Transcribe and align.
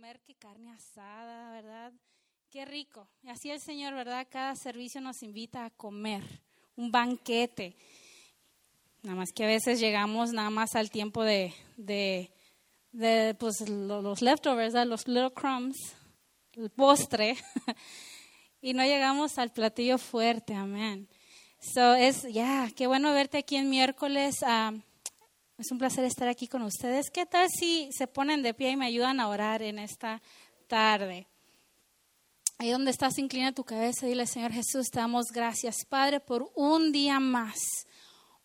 comer 0.00 0.20
que 0.20 0.34
carne 0.34 0.72
asada, 0.72 1.52
¿verdad? 1.52 1.92
Qué 2.48 2.64
rico. 2.64 3.06
Y 3.22 3.28
así 3.28 3.50
el 3.50 3.60
Señor, 3.60 3.92
¿verdad? 3.92 4.26
Cada 4.30 4.56
servicio 4.56 4.98
nos 4.98 5.22
invita 5.22 5.66
a 5.66 5.68
comer, 5.68 6.22
un 6.74 6.90
banquete. 6.90 7.76
Nada 9.02 9.16
más 9.16 9.28
que 9.34 9.44
a 9.44 9.46
veces 9.46 9.78
llegamos 9.78 10.32
nada 10.32 10.48
más 10.48 10.74
al 10.74 10.90
tiempo 10.90 11.22
de, 11.22 11.52
de, 11.76 12.30
pues, 13.38 13.68
los 13.68 14.22
leftovers, 14.22 14.72
los 14.86 15.06
little 15.06 15.32
crumbs, 15.32 15.76
el 16.54 16.70
postre, 16.70 17.36
y 18.62 18.72
no 18.72 18.82
llegamos 18.84 19.36
al 19.36 19.52
platillo 19.52 19.98
fuerte, 19.98 20.54
amén. 20.54 21.10
So 21.74 21.94
es, 21.94 22.22
ya, 22.22 22.70
qué 22.74 22.86
bueno 22.86 23.12
verte 23.12 23.36
aquí 23.36 23.56
en 23.56 23.68
miércoles. 23.68 24.36
Ah, 24.46 24.72
es 25.60 25.70
un 25.70 25.78
placer 25.78 26.04
estar 26.04 26.26
aquí 26.26 26.48
con 26.48 26.62
ustedes. 26.62 27.10
¿Qué 27.10 27.26
tal 27.26 27.48
si 27.50 27.90
se 27.92 28.06
ponen 28.06 28.42
de 28.42 28.54
pie 28.54 28.70
y 28.70 28.76
me 28.76 28.86
ayudan 28.86 29.20
a 29.20 29.28
orar 29.28 29.60
en 29.62 29.78
esta 29.78 30.22
tarde? 30.66 31.26
Ahí 32.56 32.70
donde 32.70 32.90
estás, 32.90 33.18
inclina 33.18 33.52
tu 33.52 33.64
cabeza 33.64 34.06
y 34.06 34.10
dile, 34.10 34.26
Señor 34.26 34.52
Jesús, 34.52 34.88
te 34.90 35.00
damos 35.00 35.26
gracias, 35.32 35.84
Padre, 35.86 36.20
por 36.20 36.50
un 36.54 36.92
día 36.92 37.20
más 37.20 37.58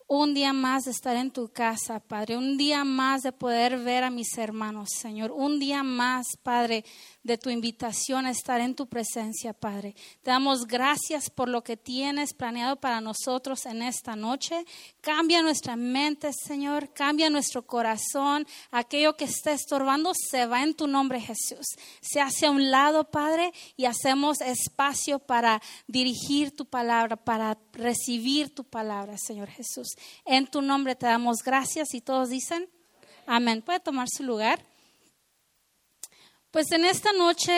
un 0.07 0.35
día 0.35 0.53
más 0.53 0.83
de 0.83 0.91
estar 0.91 1.15
en 1.15 1.31
tu 1.31 1.51
casa, 1.51 1.99
Padre, 1.99 2.37
un 2.37 2.57
día 2.57 2.83
más 2.83 3.23
de 3.23 3.31
poder 3.31 3.79
ver 3.79 4.03
a 4.03 4.11
mis 4.11 4.37
hermanos, 4.37 4.89
Señor, 4.99 5.31
un 5.31 5.59
día 5.59 5.81
más, 5.81 6.27
Padre, 6.43 6.85
de 7.25 7.39
tu 7.39 7.49
invitación 7.49 8.27
a 8.27 8.29
estar 8.29 8.61
en 8.61 8.75
tu 8.75 8.85
presencia, 8.85 9.51
Padre. 9.51 9.95
Te 10.21 10.29
damos 10.29 10.67
gracias 10.67 11.31
por 11.31 11.49
lo 11.49 11.63
que 11.63 11.75
tienes 11.75 12.35
planeado 12.35 12.75
para 12.75 13.01
nosotros 13.01 13.65
en 13.65 13.81
esta 13.81 14.15
noche. 14.15 14.63
Cambia 15.01 15.41
nuestra 15.41 15.75
mente, 15.75 16.29
Señor, 16.31 16.93
cambia 16.93 17.31
nuestro 17.31 17.65
corazón. 17.65 18.45
Aquello 18.69 19.17
que 19.17 19.25
está 19.25 19.53
estorbando 19.53 20.11
se 20.13 20.45
va 20.45 20.61
en 20.61 20.75
tu 20.75 20.85
nombre, 20.85 21.19
Jesús. 21.19 21.65
Se 21.99 22.21
hace 22.21 22.45
a 22.45 22.51
un 22.51 22.69
lado, 22.69 23.09
Padre, 23.09 23.51
y 23.75 23.85
hacemos 23.85 24.39
espacio 24.41 25.17
para 25.17 25.63
dirigir 25.87 26.55
tu 26.55 26.67
palabra, 26.67 27.15
para 27.15 27.57
recibir 27.73 28.53
tu 28.53 28.63
palabra, 28.63 29.17
Señor 29.17 29.49
Jesús. 29.49 29.87
En 30.25 30.45
tu 30.45 30.61
nombre 30.61 30.95
te 30.95 31.07
damos 31.07 31.37
gracias 31.43 31.95
y 31.95 32.01
todos 32.01 32.29
dicen, 32.29 32.69
amén. 33.25 33.63
Puede 33.63 33.79
tomar 33.79 34.09
su 34.09 34.21
lugar. 34.21 34.74
Pues 36.55 36.71
en 36.71 36.85
esta 36.85 37.11
noche 37.11 37.51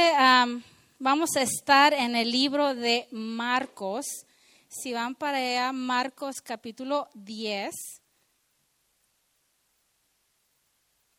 vamos 0.98 1.36
a 1.36 1.44
estar 1.44 1.94
en 1.94 2.16
el 2.16 2.32
libro 2.32 2.74
de 2.74 3.08
Marcos. 3.12 4.26
Si 4.70 4.92
van 4.92 5.14
para 5.14 5.38
allá, 5.38 5.72
Marcos 5.72 6.42
capítulo 6.44 7.08
10. 7.14 7.76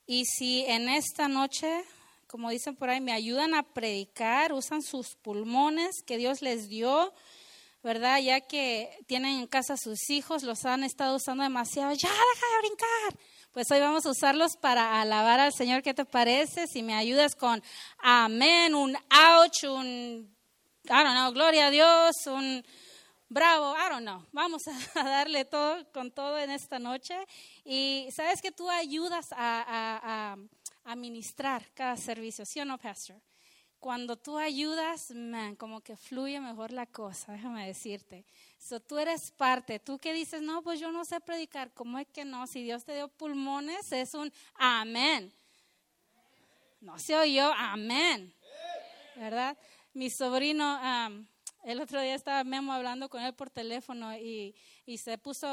Y 0.09 0.25
si 0.25 0.65
en 0.65 0.89
esta 0.89 1.29
noche, 1.29 1.85
como 2.27 2.51
dicen 2.51 2.75
por 2.75 2.91
ahí, 2.91 3.01
me 3.01 3.13
ayudan 3.13 3.55
a 3.55 3.63
predicar, 3.63 4.53
usan 4.53 4.83
sus 4.83 5.15
pulmones 5.15 6.03
que 6.05 6.17
Dios 6.17 6.43
les 6.43 6.69
dio, 6.69 7.15
¿verdad? 7.85 8.19
Ya 8.21 8.41
que 8.41 8.91
tienen 9.07 9.39
en 9.39 9.47
casa 9.47 9.77
sus 9.77 10.11
hijos, 10.11 10.43
los 10.43 10.65
han 10.65 10.83
estado 10.83 11.15
usando 11.15 11.45
demasiado, 11.45 11.93
ya 11.93 12.09
deja 12.09 12.47
de 12.55 12.59
brincar 12.59 13.38
pues 13.59 13.73
hoy 13.73 13.81
vamos 13.81 14.07
a 14.07 14.11
usarlos 14.11 14.57
para 14.57 15.01
alabar 15.01 15.41
al 15.41 15.53
Señor. 15.53 15.83
¿Qué 15.83 15.93
te 15.93 16.05
parece? 16.05 16.69
Si 16.69 16.81
me 16.81 16.95
ayudas 16.95 17.35
con 17.35 17.61
amén, 17.99 18.73
un 18.73 18.95
ouch, 18.95 19.65
un, 19.65 20.33
I 20.85 20.89
don't 20.89 21.11
know, 21.11 21.33
gloria 21.33 21.67
a 21.67 21.71
Dios, 21.73 22.15
un 22.27 22.65
bravo, 23.29 23.75
I 23.75 23.91
don't 23.91 24.03
know. 24.03 24.25
Vamos 24.31 24.63
a 24.69 25.03
darle 25.03 25.45
todo 25.45 25.85
con 25.93 26.13
todo 26.13 26.39
en 26.39 26.53
esta 26.53 26.79
noche. 26.79 27.17
Y 27.65 28.07
sabes 28.15 28.41
que 28.41 28.53
tú 28.53 28.71
ayudas 28.71 29.27
a, 29.33 30.37
a, 30.37 30.37
a 30.85 30.95
ministrar 30.95 31.69
cada 31.75 31.97
servicio, 31.97 32.47
¿sí 32.47 32.61
o 32.61 32.65
no, 32.65 32.79
Pastor? 32.79 33.21
Cuando 33.81 34.15
tú 34.15 34.39
ayudas, 34.39 35.11
man, 35.11 35.57
como 35.57 35.81
que 35.81 35.97
fluye 35.97 36.39
mejor 36.39 36.71
la 36.71 36.87
cosa, 36.87 37.33
déjame 37.33 37.67
decirte. 37.67 38.25
So, 38.59 38.81
tú 38.81 38.99
eres 38.99 39.31
parte. 39.31 39.79
Tú 39.79 39.99
que 39.99 40.13
dices, 40.13 40.43
no, 40.43 40.63
pues 40.63 40.81
yo 40.81 40.91
no 40.91 41.05
sé 41.05 41.21
predicar. 41.21 41.71
¿Cómo 41.73 41.99
es 41.99 42.07
que 42.09 42.25
no? 42.25 42.47
Si 42.47 42.63
Dios 42.63 42.85
te 42.85 42.95
dio 42.95 43.09
pulmones, 43.09 43.93
es 43.93 44.15
un 44.15 44.33
amén. 44.55 45.33
No 46.81 46.99
se 46.99 47.17
oyó, 47.17 47.53
amén. 47.55 48.35
¿Verdad? 49.17 49.57
Mi 49.95 50.11
sobrino, 50.11 50.79
el 51.65 51.81
otro 51.81 52.01
día 52.01 52.15
estaba 52.15 52.45
Memo 52.45 52.73
hablando 52.73 53.09
con 53.09 53.23
él 53.23 53.35
por 53.35 53.51
teléfono 53.51 54.17
y, 54.17 54.55
y 54.87 54.99
se 54.99 55.19
puso 55.19 55.49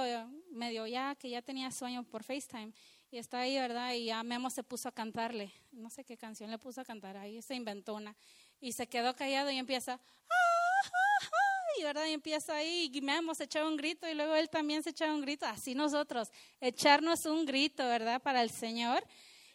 medio 0.51 0.85
ya, 0.85 1.15
que 1.15 1.29
ya 1.29 1.41
tenía 1.41 1.71
sueño 1.71 2.03
por 2.03 2.23
FaceTime. 2.23 2.73
Y 3.11 3.17
está 3.17 3.39
ahí, 3.39 3.55
¿verdad? 3.55 3.93
Y 3.93 4.05
ya 4.05 4.23
Memo 4.23 4.49
se 4.49 4.63
puso 4.63 4.89
a 4.89 4.91
cantarle. 4.91 5.51
No 5.71 5.89
sé 5.89 6.03
qué 6.03 6.17
canción 6.17 6.51
le 6.51 6.57
puso 6.57 6.81
a 6.81 6.85
cantar. 6.85 7.17
Ahí 7.17 7.41
se 7.41 7.55
inventó 7.55 7.95
una. 7.95 8.15
Y 8.59 8.73
se 8.73 8.87
quedó 8.87 9.15
callado 9.15 9.49
y 9.51 9.57
empieza, 9.57 9.93
¡ah! 9.93 11.54
Y 11.79 11.83
verdad, 11.83 12.07
empieza 12.07 12.55
ahí, 12.55 12.89
y 12.93 13.01
me 13.01 13.15
hemos 13.15 13.39
echado 13.39 13.67
un 13.67 13.77
grito, 13.77 14.07
y 14.09 14.13
luego 14.13 14.35
él 14.35 14.49
también 14.49 14.83
se 14.83 14.91
echaba 14.91 15.13
un 15.13 15.21
grito, 15.21 15.45
así 15.45 15.75
nosotros, 15.75 16.29
echarnos 16.59 17.25
un 17.25 17.45
grito, 17.45 17.83
¿verdad? 17.85 18.21
Para 18.21 18.41
el 18.41 18.49
Señor. 18.49 19.05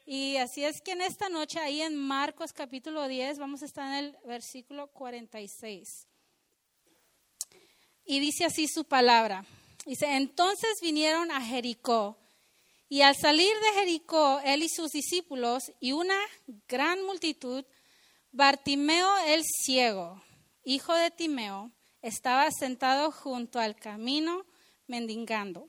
Y 0.07 0.37
así 0.37 0.65
es 0.65 0.81
que 0.81 0.93
en 0.93 1.03
esta 1.03 1.29
noche, 1.29 1.61
ahí 1.61 1.83
en 1.83 1.97
Marcos 1.97 2.53
capítulo 2.53 3.07
10, 3.07 3.39
vamos 3.39 3.63
a 3.63 3.67
estar 3.67 3.87
en 3.87 4.05
el 4.05 4.17
versículo 4.25 4.89
46. 4.89 6.07
Y 8.05 8.19
dice 8.19 8.45
así 8.45 8.67
su 8.67 8.85
palabra. 8.85 9.45
Dice, 9.87 10.07
entonces 10.17 10.81
vinieron 10.83 11.31
a 11.31 11.41
Jericó. 11.41 12.19
Y 12.89 13.03
al 13.03 13.15
salir 13.15 13.53
de 13.55 13.81
Jericó, 13.81 14.41
él 14.45 14.65
y 14.65 14.69
sus 14.69 14.91
discípulos 14.91 15.73
y 15.79 15.93
una 15.93 16.19
gran 16.67 17.05
multitud, 17.05 17.65
Bartimeo 18.33 19.09
el 19.27 19.43
ciego, 19.45 20.23
hijo 20.65 20.93
de 20.95 21.11
Timeo, 21.11 21.71
estaba 22.03 22.51
sentado 22.51 23.11
junto 23.11 23.59
al 23.59 23.77
camino 23.77 24.45
mendigando. 24.87 25.69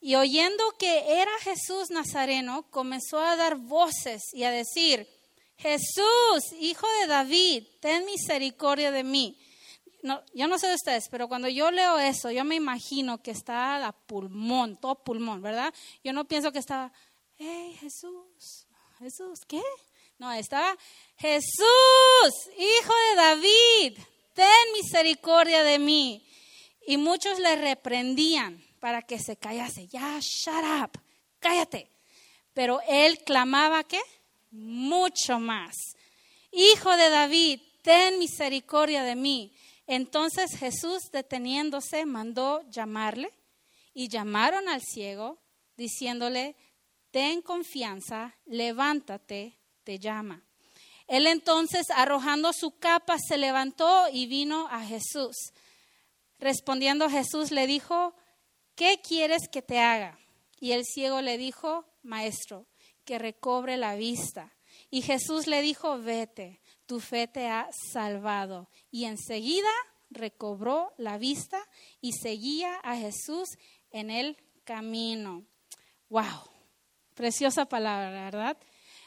Y 0.00 0.16
oyendo 0.16 0.62
que 0.78 1.20
era 1.20 1.30
Jesús 1.40 1.90
Nazareno, 1.90 2.70
comenzó 2.70 3.20
a 3.20 3.36
dar 3.36 3.56
voces 3.56 4.22
y 4.32 4.44
a 4.44 4.50
decir, 4.50 5.08
Jesús, 5.56 6.52
hijo 6.60 6.86
de 7.00 7.06
David, 7.06 7.64
ten 7.80 8.04
misericordia 8.04 8.90
de 8.90 9.02
mí. 9.04 9.38
No, 10.02 10.22
yo 10.34 10.46
no 10.46 10.58
sé 10.58 10.68
de 10.68 10.74
ustedes, 10.74 11.08
pero 11.10 11.28
cuando 11.28 11.48
yo 11.48 11.70
leo 11.70 11.98
eso, 11.98 12.30
yo 12.30 12.44
me 12.44 12.54
imagino 12.54 13.22
que 13.22 13.30
está 13.30 13.86
a 13.86 13.92
pulmón, 13.92 14.76
todo 14.76 15.02
pulmón, 15.02 15.40
¿verdad? 15.40 15.72
Yo 16.02 16.12
no 16.12 16.26
pienso 16.26 16.52
que 16.52 16.58
estaba, 16.58 16.92
hey 17.38 17.74
Jesús, 17.80 18.66
Jesús, 18.98 19.40
¿qué? 19.48 19.62
No, 20.18 20.30
estaba 20.32 20.76
Jesús, 21.16 22.34
hijo 22.58 22.92
de 23.08 23.16
David, 23.16 23.98
ten 24.34 24.72
misericordia 24.74 25.62
de 25.62 25.78
mí. 25.78 26.26
Y 26.86 26.96
muchos 26.98 27.38
le 27.38 27.56
reprendían 27.56 28.62
para 28.80 29.00
que 29.02 29.18
se 29.18 29.36
callase. 29.36 29.86
Ya, 29.86 30.18
shut 30.20 30.64
up, 30.82 31.00
cállate. 31.38 31.90
Pero 32.52 32.80
él 32.86 33.18
clamaba 33.24 33.84
que 33.84 34.00
mucho 34.50 35.38
más. 35.38 35.74
Hijo 36.52 36.96
de 36.96 37.08
David, 37.08 37.60
ten 37.82 38.18
misericordia 38.18 39.02
de 39.02 39.16
mí. 39.16 39.52
Entonces 39.86 40.56
Jesús, 40.58 41.10
deteniéndose, 41.12 42.06
mandó 42.06 42.62
llamarle 42.70 43.32
y 43.92 44.08
llamaron 44.08 44.68
al 44.68 44.82
ciego, 44.82 45.38
diciéndole, 45.76 46.56
ten 47.10 47.42
confianza, 47.42 48.36
levántate, 48.46 49.58
te 49.84 49.98
llama. 49.98 50.42
Él 51.06 51.26
entonces, 51.26 51.90
arrojando 51.90 52.52
su 52.52 52.78
capa, 52.78 53.16
se 53.18 53.36
levantó 53.36 54.06
y 54.12 54.26
vino 54.26 54.68
a 54.70 54.80
Jesús. 54.80 55.36
Respondiendo 56.38 57.10
Jesús 57.10 57.50
le 57.50 57.66
dijo, 57.66 58.14
¿qué 58.74 59.00
quieres 59.02 59.48
que 59.50 59.62
te 59.62 59.80
haga? 59.80 60.18
Y 60.60 60.72
el 60.72 60.84
ciego 60.84 61.20
le 61.20 61.38
dijo, 61.38 61.84
Maestro, 62.02 62.66
que 63.04 63.18
recobre 63.18 63.76
la 63.76 63.96
vista. 63.96 64.54
Y 64.90 65.02
Jesús 65.02 65.46
le 65.46 65.62
dijo, 65.62 65.98
vete, 65.98 66.60
tu 66.86 67.00
fe 67.00 67.26
te 67.26 67.48
ha 67.48 67.68
salvado. 67.92 68.68
Y 68.90 69.04
enseguida 69.04 69.70
recobró 70.10 70.94
la 70.96 71.18
vista 71.18 71.60
y 72.00 72.12
seguía 72.12 72.76
a 72.82 72.96
Jesús 72.96 73.48
en 73.90 74.10
el 74.10 74.36
camino. 74.64 75.44
¡Wow! 76.08 76.48
Preciosa 77.14 77.66
palabra, 77.66 78.10
¿verdad? 78.10 78.56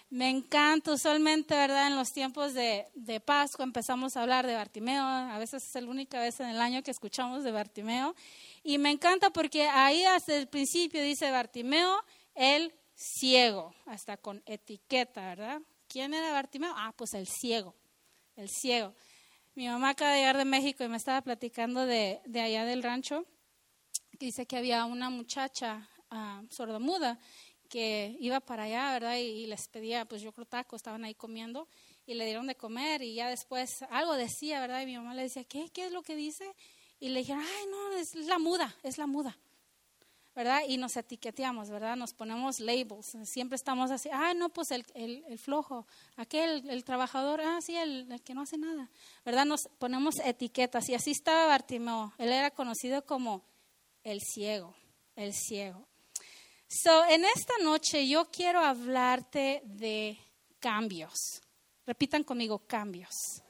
Me 0.10 0.30
encanta, 0.30 0.94
usualmente, 0.94 1.54
¿verdad? 1.54 1.88
En 1.88 1.98
los 1.98 2.14
tiempos 2.14 2.54
de, 2.54 2.86
de, 2.96 3.20
Pascua 3.20 3.66
empezamos 3.66 4.16
a 4.16 4.22
hablar 4.22 4.48
de 4.48 4.56
Bartimeo, 4.56 5.04
a 5.04 5.38
veces 5.38 5.66
es 5.66 5.84
la 5.84 5.90
única 5.90 6.18
vez 6.22 6.40
en 6.40 6.48
el 6.48 6.62
año 6.62 6.82
que 6.82 6.92
escuchamos 6.92 7.44
de 7.44 7.52
Bartimeo, 7.52 8.16
y 8.64 8.78
me 8.78 8.90
encanta 8.90 9.32
porque 9.32 9.68
ahí 9.68 10.06
hasta 10.06 10.38
el 10.38 10.48
principio 10.48 11.04
dice 11.04 11.30
Bartimeo, 11.30 12.06
el 12.36 12.74
ciego, 12.96 13.76
hasta 13.86 14.16
con 14.16 14.42
etiqueta, 14.46 15.22
¿verdad? 15.22 15.62
¿Quién 15.90 16.14
era 16.14 16.32
Bartimeo? 16.32 16.74
Ah, 16.78 16.94
pues 16.96 17.14
el 17.14 17.28
ciego, 17.28 17.76
el 18.38 18.48
ciego. 18.48 18.94
Mi 19.56 19.68
mamá 19.68 19.90
acaba 19.90 20.12
de 20.12 20.20
llegar 20.20 20.38
de 20.38 20.46
México 20.46 20.86
y 20.86 20.88
me 20.88 20.96
estaba 20.96 21.22
platicando 21.22 21.86
de, 21.86 22.22
de 22.26 22.40
allá 22.40 22.64
del 22.64 22.82
rancho, 22.82 23.26
que 24.18 24.28
dice 24.28 24.46
que 24.46 24.56
había 24.56 24.86
una 24.86 25.10
muchacha 25.10 25.90
uh, 26.12 26.48
sordomuda 26.50 27.20
que 27.68 28.16
iba 28.20 28.40
para 28.40 28.64
allá, 28.64 28.92
¿verdad? 28.94 29.18
Y, 29.18 29.46
les 29.46 29.68
pedía, 29.68 30.06
pues 30.06 30.22
yo 30.22 30.32
creo 30.32 30.46
tacos, 30.46 30.80
estaban 30.80 31.04
ahí 31.06 31.14
comiendo 31.14 31.68
y 32.06 32.14
le 32.14 32.26
dieron 32.26 32.48
de 32.48 32.56
comer 32.56 33.02
y 33.02 33.16
ya 33.16 33.30
después 33.30 33.84
algo 33.90 34.14
decía, 34.14 34.60
¿verdad? 34.60 34.82
Y 34.82 34.86
mi 34.86 34.98
mamá 34.98 35.14
le 35.14 35.24
decía, 35.24 35.44
¿qué? 35.44 35.70
¿Qué 35.70 35.86
es 35.86 35.92
lo 35.92 36.02
que 36.02 36.16
dice? 36.16 36.46
Y 37.00 37.10
le 37.10 37.20
dijeron, 37.20 37.44
ay, 37.44 37.66
no, 37.70 37.92
es 37.98 38.16
la 38.16 38.40
muda, 38.40 38.76
es 38.84 38.98
la 38.98 39.08
muda. 39.08 39.38
¿verdad? 40.38 40.62
Y 40.68 40.78
nos 40.78 40.96
etiqueteamos, 40.96 41.72
¿verdad? 41.72 41.96
Nos 41.96 42.14
ponemos 42.14 42.60
labels. 42.60 43.18
Siempre 43.24 43.56
estamos 43.56 43.90
así, 43.90 44.08
ah, 44.14 44.36
no, 44.36 44.50
pues 44.50 44.70
el, 44.70 44.86
el, 44.94 45.40
flojo, 45.40 45.88
aquel, 46.16 46.70
el 46.70 46.84
trabajador, 46.84 47.42
ah, 47.42 47.60
sí, 47.60 47.76
el, 47.76 48.12
el, 48.12 48.22
que 48.22 48.36
no 48.36 48.42
hace 48.44 48.56
nada, 48.60 48.88
¿verdad? 49.26 49.46
Nos 49.46 49.68
ponemos 49.80 50.20
etiquetas. 50.24 50.90
Y 50.90 50.94
así 50.94 51.10
estaba 51.10 51.48
Bartimeo. 51.48 52.14
Él 52.20 52.30
era 52.30 52.52
conocido 52.52 53.04
como 53.04 53.42
el 54.04 54.22
ciego, 54.22 54.76
el 55.16 55.34
ciego. 55.34 55.88
So, 56.70 57.06
en 57.06 57.24
esta 57.24 57.54
noche 57.64 58.10
yo 58.10 58.26
quiero 58.30 58.60
hablarte 58.60 59.62
de 59.64 60.18
cambios. 60.60 61.42
Repitan 61.86 62.26
conmigo, 62.26 62.60
cambios. 62.60 63.42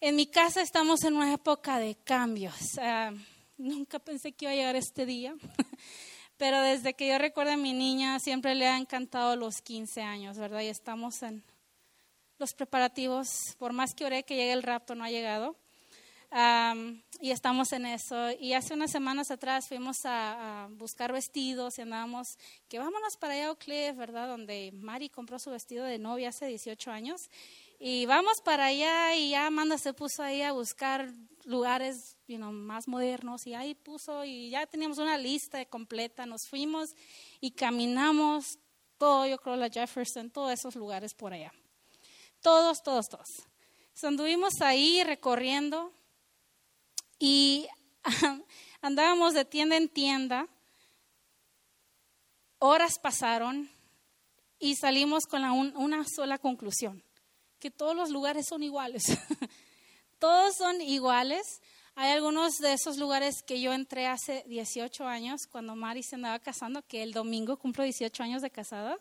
En 0.00 0.14
mi 0.14 0.26
casa 0.28 0.62
estamos 0.62 1.02
en 1.02 1.16
una 1.16 1.34
época 1.34 1.78
de 1.78 1.96
cambios. 1.96 2.54
Uh, 2.76 3.18
nunca 3.58 3.98
pensé 3.98 4.30
que 4.30 4.44
iba 4.44 4.52
a 4.52 4.54
llegar 4.54 4.76
este 4.76 5.04
día, 5.04 5.34
pero 6.36 6.60
desde 6.60 6.94
que 6.94 7.08
yo 7.08 7.18
recuerdo 7.18 7.52
a 7.52 7.56
mi 7.56 7.72
niña 7.72 8.20
siempre 8.20 8.54
le 8.54 8.68
ha 8.68 8.78
encantado 8.78 9.34
los 9.34 9.60
15 9.60 10.00
años, 10.00 10.38
¿verdad? 10.38 10.60
Y 10.60 10.68
estamos 10.68 11.20
en 11.24 11.42
los 12.38 12.54
preparativos, 12.54 13.28
por 13.58 13.72
más 13.72 13.94
que 13.94 14.04
oré 14.04 14.22
que 14.22 14.36
llegue 14.36 14.52
el 14.52 14.62
rapto, 14.62 14.94
no 14.94 15.02
ha 15.02 15.10
llegado. 15.10 15.56
Y 16.32 17.30
estamos 17.30 17.72
en 17.72 17.86
eso. 17.86 18.30
Y 18.38 18.52
hace 18.52 18.74
unas 18.74 18.90
semanas 18.90 19.30
atrás 19.30 19.66
fuimos 19.68 19.96
a, 20.04 20.68
buscar 20.72 21.12
vestidos 21.12 21.78
y 21.78 21.82
andábamos, 21.82 22.38
que 22.68 22.78
vámonos 22.78 23.16
para 23.16 23.34
allá 23.34 23.50
a 23.50 23.56
Cliff, 23.56 23.96
¿verdad? 23.96 24.28
Donde 24.28 24.70
Mari 24.74 25.08
compró 25.08 25.38
su 25.38 25.50
vestido 25.50 25.84
de 25.84 25.98
novia 25.98 26.28
hace 26.28 26.46
18 26.46 26.90
años. 26.90 27.20
Y 27.78 28.06
vamos 28.06 28.40
para 28.42 28.66
allá 28.66 29.14
y 29.16 29.30
ya 29.30 29.46
Amanda 29.46 29.78
se 29.78 29.94
puso 29.94 30.22
ahí 30.22 30.42
a 30.42 30.52
buscar 30.52 31.10
lugares 31.44 32.18
you 32.26 32.36
know, 32.36 32.52
más 32.52 32.86
modernos 32.86 33.46
y 33.46 33.54
ahí 33.54 33.74
puso 33.74 34.24
y 34.24 34.50
ya 34.50 34.66
teníamos 34.66 34.98
una 34.98 35.16
lista 35.16 35.64
completa, 35.64 36.26
nos 36.26 36.46
fuimos 36.46 36.90
y 37.40 37.52
caminamos 37.52 38.58
todo, 38.98 39.26
yo 39.26 39.38
creo, 39.38 39.56
la 39.56 39.70
Jefferson, 39.70 40.30
todos 40.30 40.52
esos 40.52 40.76
lugares 40.76 41.14
por 41.14 41.32
allá. 41.32 41.50
Todos, 42.42 42.82
todos, 42.82 43.08
todos. 43.08 43.28
anduvimos 44.02 44.60
ahí 44.60 45.02
recorriendo 45.02 45.90
y 47.20 47.68
andábamos 48.82 49.34
de 49.34 49.44
tienda 49.44 49.76
en 49.76 49.88
tienda. 49.88 50.48
Horas 52.58 52.98
pasaron 52.98 53.70
y 54.58 54.74
salimos 54.74 55.26
con 55.26 55.44
una 55.44 56.04
sola 56.04 56.38
conclusión 56.38 57.04
que 57.60 57.70
todos 57.70 57.94
los 57.94 58.10
lugares 58.10 58.46
son 58.48 58.62
iguales. 58.62 59.04
todos 60.18 60.56
son 60.56 60.80
iguales. 60.80 61.60
Hay 61.94 62.10
algunos 62.10 62.54
de 62.58 62.72
esos 62.72 62.96
lugares 62.96 63.42
que 63.42 63.60
yo 63.60 63.74
entré 63.74 64.06
hace 64.06 64.42
18 64.46 65.06
años, 65.06 65.42
cuando 65.50 65.76
Mari 65.76 66.02
se 66.02 66.16
andaba 66.16 66.38
casando, 66.38 66.82
que 66.82 67.02
el 67.02 67.12
domingo 67.12 67.58
cumplo 67.58 67.84
18 67.84 68.22
años 68.22 68.42
de 68.42 68.50
casada. 68.50 68.98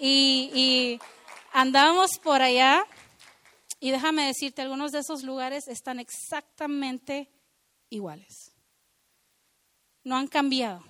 Y, 0.00 0.50
y 0.54 1.00
andábamos 1.52 2.18
por 2.18 2.40
allá. 2.40 2.86
Y 3.78 3.90
déjame 3.90 4.26
decirte, 4.26 4.62
algunos 4.62 4.92
de 4.92 5.00
esos 5.00 5.22
lugares 5.22 5.68
están 5.68 5.98
exactamente 5.98 7.30
iguales. 7.90 8.52
No 10.02 10.16
han 10.16 10.28
cambiado. 10.28 10.82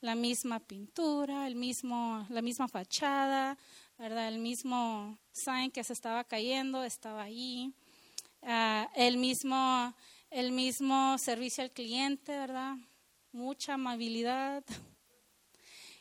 La 0.00 0.14
misma 0.14 0.60
pintura, 0.60 1.46
el 1.46 1.54
mismo, 1.54 2.26
la 2.28 2.42
misma 2.42 2.68
fachada, 2.68 3.56
¿verdad? 3.98 4.28
El 4.28 4.38
mismo 4.38 5.18
sign 5.32 5.70
que 5.70 5.82
se 5.82 5.94
estaba 5.94 6.24
cayendo 6.24 6.84
estaba 6.84 7.22
ahí. 7.22 7.72
Uh, 8.42 8.86
el, 8.94 9.16
mismo, 9.16 9.94
el 10.30 10.52
mismo 10.52 11.16
servicio 11.18 11.64
al 11.64 11.70
cliente, 11.70 12.32
¿verdad? 12.32 12.76
Mucha 13.32 13.74
amabilidad. 13.74 14.62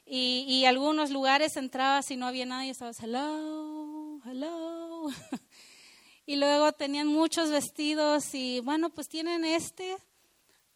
Y, 0.05 0.45
y 0.47 0.65
algunos 0.65 1.09
lugares 1.09 1.57
entrabas 1.57 2.11
y 2.11 2.17
no 2.17 2.27
había 2.27 2.45
nadie, 2.45 2.69
estabas, 2.69 2.99
hello, 2.99 4.19
hello. 4.25 4.64
y 6.25 6.35
luego 6.35 6.71
tenían 6.73 7.07
muchos 7.07 7.49
vestidos 7.49 8.33
y, 8.33 8.59
bueno, 8.61 8.89
pues 8.89 9.07
tienen 9.07 9.45
este. 9.45 9.97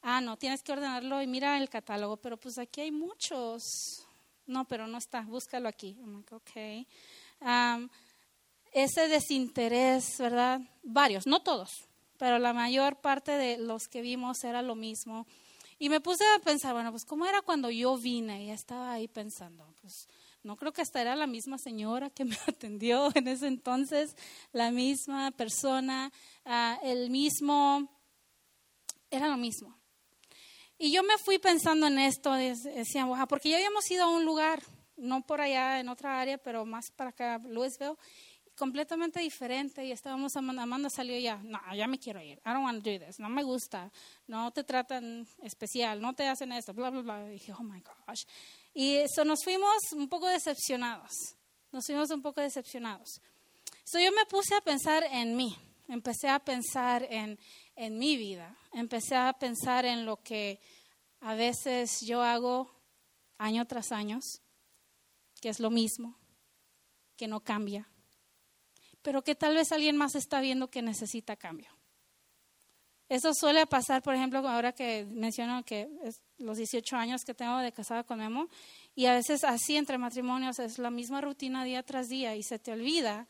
Ah, 0.02 0.22
no, 0.22 0.38
tienes 0.38 0.64
que 0.64 0.72
ordenarlo 0.72 1.22
y 1.22 1.28
mira 1.28 1.58
el 1.58 1.70
catálogo, 1.70 2.18
pero 2.18 2.38
pues 2.38 2.58
aquí 2.58 2.82
hay 2.82 2.92
muchos. 2.92 4.08
No, 4.46 4.66
pero 4.66 4.88
no 4.88 4.98
está, 4.98 5.22
búscalo 5.22 5.68
aquí. 5.68 5.98
ok. 6.32 6.86
ese 8.72 9.08
desinterés, 9.08 10.18
¿verdad? 10.18 10.62
Varios, 10.84 11.28
no 11.28 11.42
todos, 11.42 11.70
pero 12.18 12.40
la 12.40 12.54
mayor 12.54 12.96
parte 12.98 13.32
de 13.32 13.58
los 13.58 13.88
que 13.88 14.02
vimos 14.02 14.44
era 14.44 14.62
lo 14.62 14.76
mismo. 14.76 15.28
Y 15.78 15.90
me 15.90 16.02
puse 16.02 16.24
a 16.36 16.40
pensar, 16.40 16.74
bueno, 16.74 16.92
pues 16.92 17.06
cómo 17.06 17.26
era 17.26 17.42
cuando 17.42 17.70
yo 17.70 17.98
vine 17.98 18.44
y 18.44 18.52
estaba 18.52 18.92
ahí 18.92 19.08
pensando, 19.08 19.74
pues 19.82 20.10
no 20.44 20.56
creo 20.56 20.72
que 20.72 20.82
hasta 20.82 21.02
era 21.02 21.16
la 21.16 21.28
misma 21.28 21.58
señora 21.58 22.10
que 22.10 22.26
me 22.26 22.38
atendió 22.48 23.12
en 23.16 23.28
ese 23.28 23.48
entonces, 23.48 24.16
la 24.52 24.72
misma 24.72 25.32
persona, 25.32 26.12
ah, 26.46 26.80
el 26.84 27.10
mismo, 27.10 27.90
era 29.10 29.28
lo 29.28 29.38
mismo. 29.38 29.78
Y 30.78 30.92
yo 30.92 31.04
me 31.04 31.18
fui 31.18 31.40
pensando 31.40 31.88
en 31.88 32.00
esto, 32.00 32.32
decía, 32.34 33.06
porque 33.28 33.50
ya 33.50 33.58
habíamos 33.58 33.90
ido 33.92 34.06
a 34.06 34.10
un 34.10 34.24
lugar, 34.24 34.64
no 34.96 35.26
por 35.26 35.42
allá 35.42 35.82
en 35.82 35.90
otra 35.90 36.22
área, 36.22 36.38
pero 36.38 36.66
más 36.66 36.90
para 36.92 37.10
acá, 37.10 37.38
Louisville, 37.44 37.98
completamente 38.56 39.20
diferente. 39.20 39.84
Y 39.84 39.92
estábamos, 39.92 40.38
Amanda, 40.38 40.64
Amanda 40.64 40.90
salió 40.90 41.20
ya, 41.20 41.36
no, 41.44 41.60
ya 41.76 41.86
me 41.88 42.00
quiero 42.00 42.22
ir, 42.22 42.40
I 42.46 42.54
don't 42.54 42.64
want 42.64 42.82
to 42.82 42.90
do 42.90 42.98
this, 42.98 43.20
no 43.20 43.28
me 43.28 43.44
gusta, 43.44 43.92
no 44.28 44.52
te 44.52 44.64
tratan 44.64 45.28
especial, 45.44 46.00
no 46.00 46.14
te 46.14 46.28
hacen 46.28 46.54
esto, 46.54 46.74
bla, 46.74 46.90
bla, 46.90 47.02
bla. 47.02 47.26
Dije, 47.28 47.52
oh 47.52 47.64
my 47.64 47.82
gosh. 47.82 48.26
Y 48.74 48.96
eso 48.96 49.26
nos 49.26 49.44
fuimos 49.44 49.74
un 49.94 50.08
poco 50.08 50.28
decepcionados, 50.28 51.12
nos 51.72 51.86
fuimos 51.86 52.10
un 52.12 52.22
poco 52.22 52.42
decepcionados. 52.42 53.22
So 53.84 54.00
yo 54.00 54.12
me 54.12 54.26
puse 54.26 54.56
a 54.56 54.62
pensar 54.62 55.04
en 55.04 55.36
mí, 55.36 55.56
empecé 55.88 56.30
a 56.30 56.40
pensar 56.40 57.08
en, 57.10 57.40
en 57.80 57.98
mi 57.98 58.18
vida. 58.18 58.58
Empecé 58.74 59.16
a 59.16 59.32
pensar 59.34 59.86
en 59.86 60.06
lo 60.06 60.22
que 60.22 60.60
a 61.22 61.34
veces 61.34 62.02
yo 62.02 62.22
hago 62.22 62.70
año 63.38 63.66
tras 63.66 63.94
año, 63.94 64.20
que 65.42 65.48
es 65.48 65.62
lo 65.62 65.70
mismo, 65.70 66.20
que 67.16 67.28
no 67.28 67.40
cambia, 67.40 67.90
pero 69.02 69.24
que 69.24 69.34
tal 69.34 69.56
vez 69.56 69.72
alguien 69.72 69.96
más 69.96 70.16
está 70.16 70.42
viendo 70.42 70.70
que 70.70 70.82
necesita 70.82 71.38
cambio. 71.38 71.72
Eso 73.10 73.34
suele 73.34 73.66
pasar, 73.66 74.04
por 74.04 74.14
ejemplo, 74.14 74.48
ahora 74.48 74.72
que 74.72 75.06
menciono 75.10 75.64
que 75.64 75.90
es 76.04 76.22
los 76.38 76.58
18 76.58 76.96
años 76.96 77.24
que 77.26 77.34
tengo 77.34 77.58
de 77.58 77.72
casada 77.72 78.04
con 78.04 78.20
Memo, 78.20 78.48
y 78.96 79.08
a 79.08 79.14
veces 79.14 79.44
así 79.44 79.76
entre 79.76 79.98
matrimonios 79.98 80.60
es 80.60 80.78
la 80.78 80.92
misma 80.92 81.20
rutina 81.20 81.64
día 81.64 81.82
tras 81.82 82.08
día 82.08 82.36
y 82.36 82.44
se 82.44 82.60
te 82.60 82.72
olvida 82.72 83.28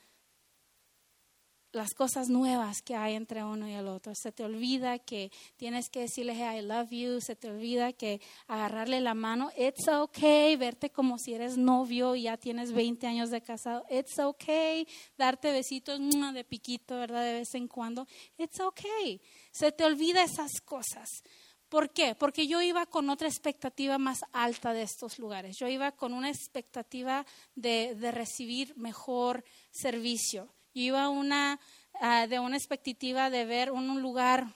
las 1.71 1.93
cosas 1.93 2.29
nuevas 2.29 2.81
que 2.81 2.95
hay 2.95 3.15
entre 3.15 3.43
uno 3.43 3.67
y 3.69 3.73
el 3.73 3.87
otro. 3.87 4.13
Se 4.15 4.31
te 4.31 4.43
olvida 4.43 4.99
que 4.99 5.31
tienes 5.57 5.89
que 5.89 6.01
decirle 6.01 6.33
I 6.33 6.61
love 6.61 6.89
you, 6.89 7.21
se 7.21 7.35
te 7.35 7.49
olvida 7.49 7.93
que 7.93 8.21
agarrarle 8.47 9.01
la 9.01 9.13
mano, 9.13 9.51
it's 9.57 9.87
okay, 9.87 10.55
verte 10.55 10.89
como 10.89 11.17
si 11.17 11.33
eres 11.33 11.57
novio 11.57 12.15
y 12.15 12.23
ya 12.23 12.37
tienes 12.37 12.71
20 12.71 13.07
años 13.07 13.29
de 13.29 13.41
casado, 13.41 13.85
it's 13.89 14.17
okay, 14.19 14.87
darte 15.17 15.51
besitos 15.51 15.99
de 15.99 16.43
piquito, 16.43 16.95
¿verdad? 16.95 17.23
De 17.23 17.33
vez 17.33 17.55
en 17.55 17.67
cuando, 17.67 18.07
it's 18.37 18.59
okay. 18.59 19.21
Se 19.51 19.71
te 19.71 19.83
olvida 19.83 20.23
esas 20.23 20.61
cosas. 20.61 21.23
¿Por 21.69 21.91
qué? 21.91 22.15
Porque 22.15 22.47
yo 22.47 22.61
iba 22.61 22.87
con 22.87 23.09
otra 23.09 23.27
expectativa 23.27 23.97
más 23.99 24.21
alta 24.33 24.73
de 24.73 24.81
estos 24.81 25.19
lugares. 25.19 25.57
Yo 25.57 25.67
iba 25.67 25.91
con 25.91 26.13
una 26.13 26.29
expectativa 26.29 27.25
de, 27.53 27.95
de 27.95 28.11
recibir 28.11 28.75
mejor 28.75 29.43
servicio 29.69 30.51
iba 30.73 31.09
una, 31.09 31.59
uh, 32.01 32.27
de 32.27 32.39
una 32.39 32.57
expectativa 32.57 33.29
de 33.29 33.45
ver 33.45 33.71
un, 33.71 34.01
lugar, 34.01 34.47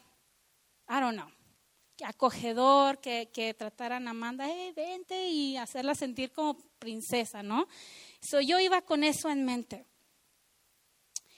I 0.90 1.00
don't 1.00 1.16
know, 1.16 1.30
acogedor, 2.06 3.00
que, 3.00 3.30
que 3.34 3.54
trataran 3.54 4.08
a 4.08 4.12
Amanda, 4.12 4.46
hey, 4.48 4.74
vente 4.76 5.30
y 5.30 5.58
hacerla 5.58 5.96
sentir 5.96 6.32
como 6.32 6.58
princesa, 6.80 7.44
¿no? 7.44 7.68
So, 8.22 8.42
yo 8.42 8.60
iba 8.60 8.82
con 8.82 9.04
eso 9.04 9.30
en 9.30 9.46
mente. 9.46 9.86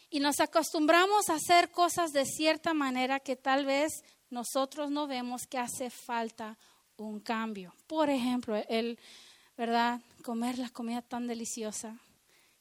Y 0.10 0.20
nos 0.20 0.40
acostumbramos 0.40 1.30
a 1.30 1.36
hacer 1.36 1.72
cosas 1.72 2.12
de 2.12 2.26
cierta 2.26 2.74
manera 2.74 3.20
que 3.20 3.36
tal 3.36 3.66
vez 3.66 3.92
nosotros 4.30 4.92
no 4.92 5.08
vemos 5.08 5.48
que 5.48 5.58
hace 5.58 5.90
falta 5.90 6.58
un 6.98 7.20
cambio. 7.20 7.74
Por 7.88 8.10
ejemplo, 8.10 8.56
el, 8.70 8.98
¿verdad? 9.58 10.02
Comer 10.24 10.58
la 10.58 10.70
comida 10.70 11.02
tan 11.02 11.28
deliciosa 11.28 12.00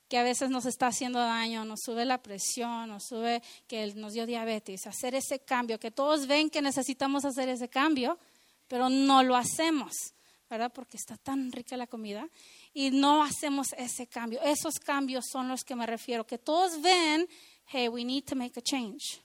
que 0.09 0.19
a 0.19 0.23
veces 0.23 0.51
nos 0.51 0.67
está 0.67 0.89
haciendo 0.89 1.19
daño, 1.19 1.65
nos 1.65 1.81
sube 1.81 2.05
la 2.05 2.23
presión, 2.23 2.89
nos 2.89 3.05
sube 3.05 3.43
que 3.67 3.93
nos 3.95 4.13
dio 4.13 4.27
diabetes, 4.27 4.87
hacer 4.87 5.15
ese 5.15 5.41
cambio, 5.41 5.81
que 5.81 5.91
todos 5.91 6.27
ven 6.27 6.51
que 6.51 6.63
necesitamos 6.63 7.25
hacer 7.25 7.49
ese 7.49 7.69
cambio, 7.69 8.19
pero 8.69 8.89
no 8.89 9.23
lo 9.23 9.37
hacemos, 9.37 9.93
¿verdad? 10.49 10.73
Porque 10.73 10.97
está 10.97 11.17
tan 11.17 11.51
rica 11.53 11.77
la 11.77 11.87
comida 11.87 12.29
y 12.73 12.91
no 12.91 13.23
hacemos 13.23 13.69
ese 13.77 14.07
cambio. 14.07 14.41
Esos 14.43 14.75
cambios 14.75 15.25
son 15.31 15.49
los 15.49 15.65
que 15.65 15.75
me 15.75 15.87
refiero, 15.87 16.27
que 16.27 16.39
todos 16.39 16.81
ven, 16.83 17.27
hey, 17.67 17.89
we 17.89 18.05
need 18.05 18.25
to 18.25 18.37
make 18.37 18.59
a 18.59 18.63
change, 18.63 19.23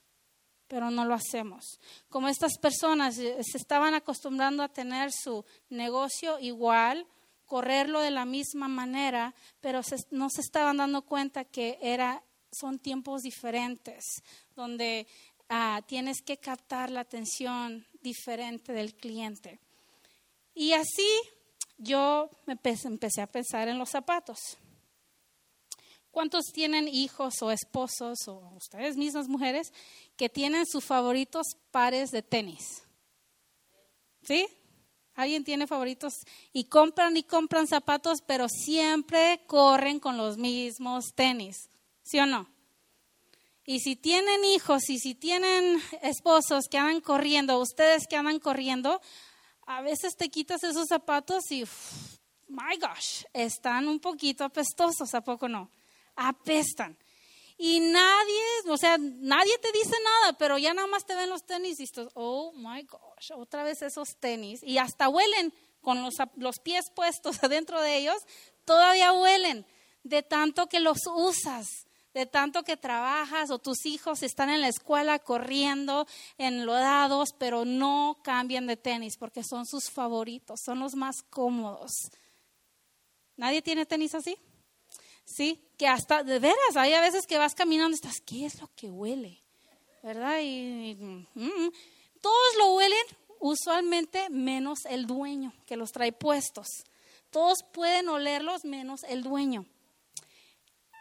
pero 0.67 0.89
no 0.91 1.03
lo 1.03 1.13
hacemos. 1.13 1.79
Como 2.09 2.29
estas 2.29 2.57
personas 2.57 3.17
eh, 3.17 3.37
se 3.43 3.57
estaban 3.57 3.93
acostumbrando 3.95 4.63
a 4.63 4.69
tener 4.69 5.11
su 5.11 5.43
negocio 5.69 6.39
igual, 6.39 7.05
correrlo 7.49 7.99
de 7.99 8.11
la 8.11 8.25
misma 8.25 8.67
manera, 8.67 9.33
pero 9.59 9.81
no 10.11 10.29
se 10.29 10.41
estaban 10.41 10.77
dando 10.77 11.01
cuenta 11.01 11.43
que 11.43 11.79
era, 11.81 12.23
son 12.51 12.77
tiempos 12.77 13.23
diferentes, 13.23 14.05
donde 14.55 15.07
ah, 15.49 15.81
tienes 15.87 16.21
que 16.21 16.37
captar 16.37 16.91
la 16.91 17.01
atención 17.01 17.87
diferente 18.01 18.71
del 18.71 18.93
cliente. 18.93 19.59
Y 20.53 20.73
así 20.73 21.09
yo 21.79 22.29
me 22.45 22.53
empecé 22.53 23.21
a 23.21 23.27
pensar 23.27 23.67
en 23.67 23.79
los 23.79 23.89
zapatos. 23.89 24.37
¿Cuántos 26.11 26.45
tienen 26.53 26.87
hijos 26.87 27.41
o 27.41 27.51
esposos 27.51 28.27
o 28.27 28.53
ustedes 28.57 28.95
mismas 28.95 29.27
mujeres 29.27 29.73
que 30.15 30.29
tienen 30.29 30.65
sus 30.67 30.85
favoritos 30.85 31.47
pares 31.71 32.11
de 32.11 32.21
tenis? 32.21 32.83
¿Sí? 34.21 34.47
¿Alguien 35.19 35.43
tiene 35.43 35.67
favoritos? 35.67 36.13
Y 36.53 36.63
compran 36.69 37.17
y 37.17 37.23
compran 37.23 37.67
zapatos, 37.67 38.19
pero 38.25 38.47
siempre 38.47 39.41
corren 39.47 39.99
con 39.99 40.15
los 40.15 40.37
mismos 40.37 41.13
tenis. 41.13 41.67
¿Sí 42.03 42.19
o 42.19 42.25
no? 42.25 42.49
Y 43.65 43.81
si 43.81 43.97
tienen 43.97 44.45
hijos 44.45 44.89
y 44.89 44.97
si 44.97 45.15
tienen 45.15 45.81
esposos 46.03 46.69
que 46.71 46.77
andan 46.77 47.01
corriendo, 47.01 47.59
ustedes 47.59 48.07
que 48.07 48.15
andan 48.15 48.39
corriendo, 48.39 49.01
a 49.67 49.81
veces 49.81 50.15
te 50.15 50.29
quitas 50.29 50.63
esos 50.63 50.87
zapatos 50.87 51.51
y, 51.51 51.65
my 52.47 52.77
gosh, 52.79 53.25
están 53.33 53.89
un 53.89 53.99
poquito 53.99 54.45
apestosos, 54.45 55.13
¿a 55.13 55.19
poco 55.19 55.49
no? 55.49 55.69
Apestan. 56.15 56.97
Y 57.61 57.81
nadie, 57.81 58.41
o 58.69 58.77
sea, 58.77 58.97
nadie 58.97 59.57
te 59.57 59.69
dice 59.73 59.93
nada, 60.01 60.37
pero 60.37 60.57
ya 60.57 60.73
nada 60.73 60.87
más 60.87 61.05
te 61.05 61.13
ven 61.13 61.29
los 61.29 61.43
tenis 61.43 61.77
y 61.81 61.83
estás, 61.83 62.07
oh 62.13 62.53
my 62.53 62.83
gosh, 62.83 63.33
otra 63.35 63.63
vez 63.63 63.81
esos 63.81 64.15
tenis. 64.17 64.63
Y 64.63 64.77
hasta 64.77 65.09
huelen 65.09 65.53
con 65.81 66.01
los, 66.01 66.15
los 66.37 66.59
pies 66.59 66.89
puestos 66.95 67.43
adentro 67.43 67.81
de 67.81 67.97
ellos, 67.97 68.15
todavía 68.63 69.11
huelen 69.11 69.65
de 70.03 70.23
tanto 70.23 70.67
que 70.67 70.79
los 70.79 70.99
usas 71.05 71.67
de 72.13 72.25
tanto 72.25 72.63
que 72.63 72.77
trabajas 72.77 73.51
o 73.51 73.59
tus 73.59 73.85
hijos 73.85 74.23
están 74.23 74.49
en 74.49 74.61
la 74.61 74.69
escuela 74.69 75.19
corriendo, 75.19 76.07
enlodados, 76.37 77.33
pero 77.37 77.65
no 77.65 78.19
cambian 78.23 78.67
de 78.67 78.77
tenis 78.77 79.17
porque 79.17 79.43
son 79.43 79.65
sus 79.65 79.91
favoritos, 79.91 80.61
son 80.63 80.79
los 80.79 80.95
más 80.95 81.23
cómodos. 81.29 81.91
¿Nadie 83.35 83.61
tiene 83.61 83.85
tenis 83.85 84.15
así? 84.15 84.37
Sí, 85.29 85.61
que 85.77 85.87
hasta, 85.87 86.23
de 86.23 86.39
veras, 86.39 86.75
hay 86.75 86.93
a 86.93 87.01
veces 87.01 87.27
que 87.27 87.37
vas 87.37 87.53
caminando 87.53 87.91
y 87.91 87.95
estás, 87.95 88.19
¿qué 88.25 88.45
es 88.45 88.59
lo 88.59 88.69
que 88.75 88.89
huele? 88.89 89.39
¿Verdad? 90.01 90.39
Y, 90.41 90.95
mm, 90.95 91.27
mm, 91.35 91.71
todos 92.19 92.55
lo 92.57 92.73
huelen 92.73 93.05
usualmente 93.39 94.29
menos 94.31 94.79
el 94.89 95.05
dueño 95.05 95.53
que 95.67 95.77
los 95.77 95.91
trae 95.91 96.11
puestos. 96.11 96.67
Todos 97.29 97.59
pueden 97.71 98.09
olerlos 98.09 98.65
menos 98.65 99.03
el 99.03 99.21
dueño. 99.21 99.65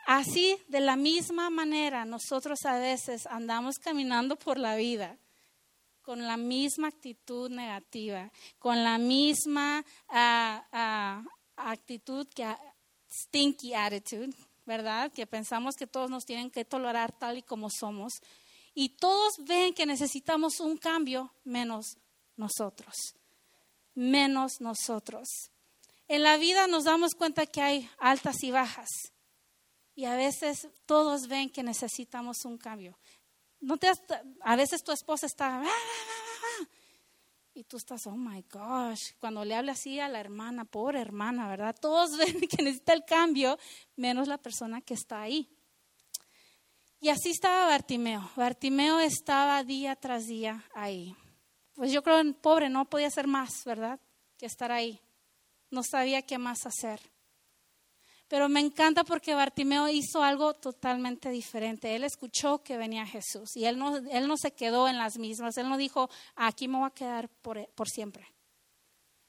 Así, 0.06 0.58
de 0.68 0.80
la 0.80 0.96
misma 0.96 1.48
manera, 1.48 2.04
nosotros 2.04 2.58
a 2.64 2.78
veces 2.78 3.26
andamos 3.26 3.76
caminando 3.78 4.36
por 4.36 4.58
la 4.58 4.76
vida 4.76 5.18
con 6.02 6.26
la 6.26 6.38
misma 6.38 6.88
actitud 6.88 7.50
negativa, 7.50 8.32
con 8.58 8.82
la 8.82 8.96
misma 8.96 9.84
ah, 10.08 10.66
ah, 10.72 11.22
actitud 11.56 12.26
que 12.34 12.46
stinky 13.10 13.74
attitude, 13.74 14.36
¿verdad? 14.66 15.10
Que 15.12 15.26
pensamos 15.26 15.76
que 15.76 15.86
todos 15.86 16.10
nos 16.10 16.24
tienen 16.24 16.50
que 16.50 16.64
tolerar 16.64 17.12
tal 17.12 17.38
y 17.38 17.42
como 17.42 17.68
somos. 17.70 18.20
Y 18.74 18.90
todos 18.90 19.34
ven 19.44 19.74
que 19.74 19.86
necesitamos 19.86 20.60
un 20.60 20.76
cambio 20.76 21.32
menos 21.44 21.96
nosotros, 22.36 22.94
menos 23.94 24.60
nosotros. 24.60 25.28
En 26.06 26.22
la 26.22 26.36
vida 26.36 26.66
nos 26.66 26.84
damos 26.84 27.14
cuenta 27.14 27.46
que 27.46 27.60
hay 27.60 27.90
altas 27.98 28.42
y 28.42 28.50
bajas. 28.50 28.88
Y 29.94 30.04
a 30.04 30.14
veces 30.14 30.68
todos 30.86 31.26
ven 31.26 31.50
que 31.50 31.62
necesitamos 31.62 32.44
un 32.44 32.56
cambio. 32.56 32.96
No 33.60 33.76
te 33.76 33.90
a 34.42 34.56
veces 34.56 34.84
tu 34.84 34.92
esposa 34.92 35.26
está 35.26 35.60
y 37.58 37.64
tú 37.64 37.76
estás, 37.76 38.06
oh 38.06 38.16
my 38.16 38.44
gosh, 38.52 39.14
cuando 39.18 39.44
le 39.44 39.56
habla 39.56 39.72
así 39.72 39.98
a 39.98 40.08
la 40.08 40.20
hermana, 40.20 40.64
pobre 40.64 41.00
hermana, 41.00 41.48
¿verdad? 41.48 41.74
Todos 41.78 42.16
ven 42.16 42.40
que 42.48 42.62
necesita 42.62 42.92
el 42.92 43.04
cambio, 43.04 43.58
menos 43.96 44.28
la 44.28 44.38
persona 44.38 44.80
que 44.80 44.94
está 44.94 45.22
ahí. 45.22 45.48
Y 47.00 47.08
así 47.08 47.30
estaba 47.30 47.66
Bartimeo. 47.66 48.30
Bartimeo 48.36 49.00
estaba 49.00 49.62
día 49.64 49.96
tras 49.96 50.26
día 50.26 50.64
ahí. 50.72 51.16
Pues 51.74 51.92
yo 51.92 52.02
creo, 52.02 52.22
pobre, 52.34 52.68
no 52.68 52.84
podía 52.84 53.08
hacer 53.08 53.26
más, 53.26 53.64
¿verdad? 53.64 54.00
Que 54.36 54.46
estar 54.46 54.70
ahí. 54.70 55.00
No 55.70 55.82
sabía 55.82 56.22
qué 56.22 56.38
más 56.38 56.64
hacer. 56.64 57.00
Pero 58.28 58.50
me 58.50 58.60
encanta 58.60 59.04
porque 59.04 59.34
Bartimeo 59.34 59.88
hizo 59.88 60.22
algo 60.22 60.52
totalmente 60.52 61.30
diferente. 61.30 61.96
Él 61.96 62.04
escuchó 62.04 62.62
que 62.62 62.76
venía 62.76 63.06
Jesús 63.06 63.56
y 63.56 63.64
él 63.64 63.78
no, 63.78 63.96
él 63.96 64.28
no 64.28 64.36
se 64.36 64.52
quedó 64.52 64.86
en 64.86 64.98
las 64.98 65.18
mismas. 65.18 65.56
Él 65.56 65.68
no 65.68 65.78
dijo, 65.78 66.10
aquí 66.36 66.68
me 66.68 66.76
voy 66.76 66.86
a 66.86 66.90
quedar 66.90 67.30
por, 67.30 67.66
por 67.70 67.88
siempre. 67.88 68.26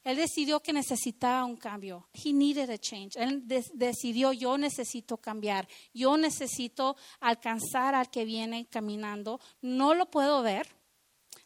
Él 0.03 0.17
decidió 0.17 0.59
que 0.59 0.73
necesitaba 0.73 1.45
un 1.45 1.55
cambio. 1.55 2.09
He 2.13 2.33
needed 2.33 2.69
a 2.69 2.77
change. 2.77 3.15
Él 3.15 3.43
decidió, 3.45 4.33
yo 4.33 4.57
necesito 4.57 5.17
cambiar. 5.17 5.67
Yo 5.93 6.17
necesito 6.17 6.97
alcanzar 7.21 7.95
al 7.95 8.09
que 8.09 8.25
viene 8.25 8.65
caminando. 8.65 9.39
No 9.61 9.93
lo 9.93 10.09
puedo 10.09 10.41
ver, 10.41 10.67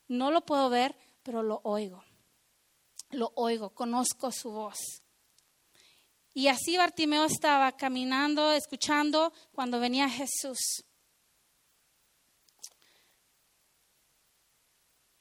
no 0.07 0.31
lo 0.31 0.41
puedo 0.41 0.69
ver, 0.69 0.95
pero 1.21 1.43
lo 1.43 1.61
oigo. 1.63 2.03
Lo 3.11 3.31
oigo, 3.35 3.71
conozco 3.71 4.31
su 4.31 4.51
voz. 4.51 5.02
Y 6.33 6.47
así 6.47 6.77
Bartimeo 6.77 7.25
estaba 7.25 7.71
caminando, 7.73 8.51
escuchando 8.51 9.31
cuando 9.53 9.79
venía 9.79 10.09
Jesús. 10.09 10.83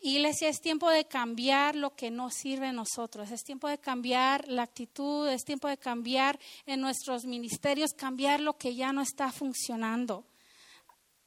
Iglesia, 0.05 0.49
es 0.49 0.61
tiempo 0.61 0.91
de 0.91 1.05
cambiar 1.05 1.77
lo 1.77 1.95
que 1.95 2.11
no 2.11 2.31
sirve 2.31 2.67
a 2.67 2.73
nosotros, 2.73 3.31
es 3.31 3.45
tiempo 3.45 3.69
de 3.69 3.79
cambiar 3.79 4.49
la 4.49 4.63
actitud, 4.63 5.29
es 5.29 5.45
tiempo 5.45 5.69
de 5.69 5.79
cambiar 5.79 6.41
en 6.67 6.81
nuestros 6.81 7.25
ministerios, 7.25 7.93
cambiar 7.93 8.41
lo 8.41 8.59
que 8.59 8.75
ya 8.75 8.93
no 8.93 9.01
está 9.01 9.31
funcionando. 9.31 10.25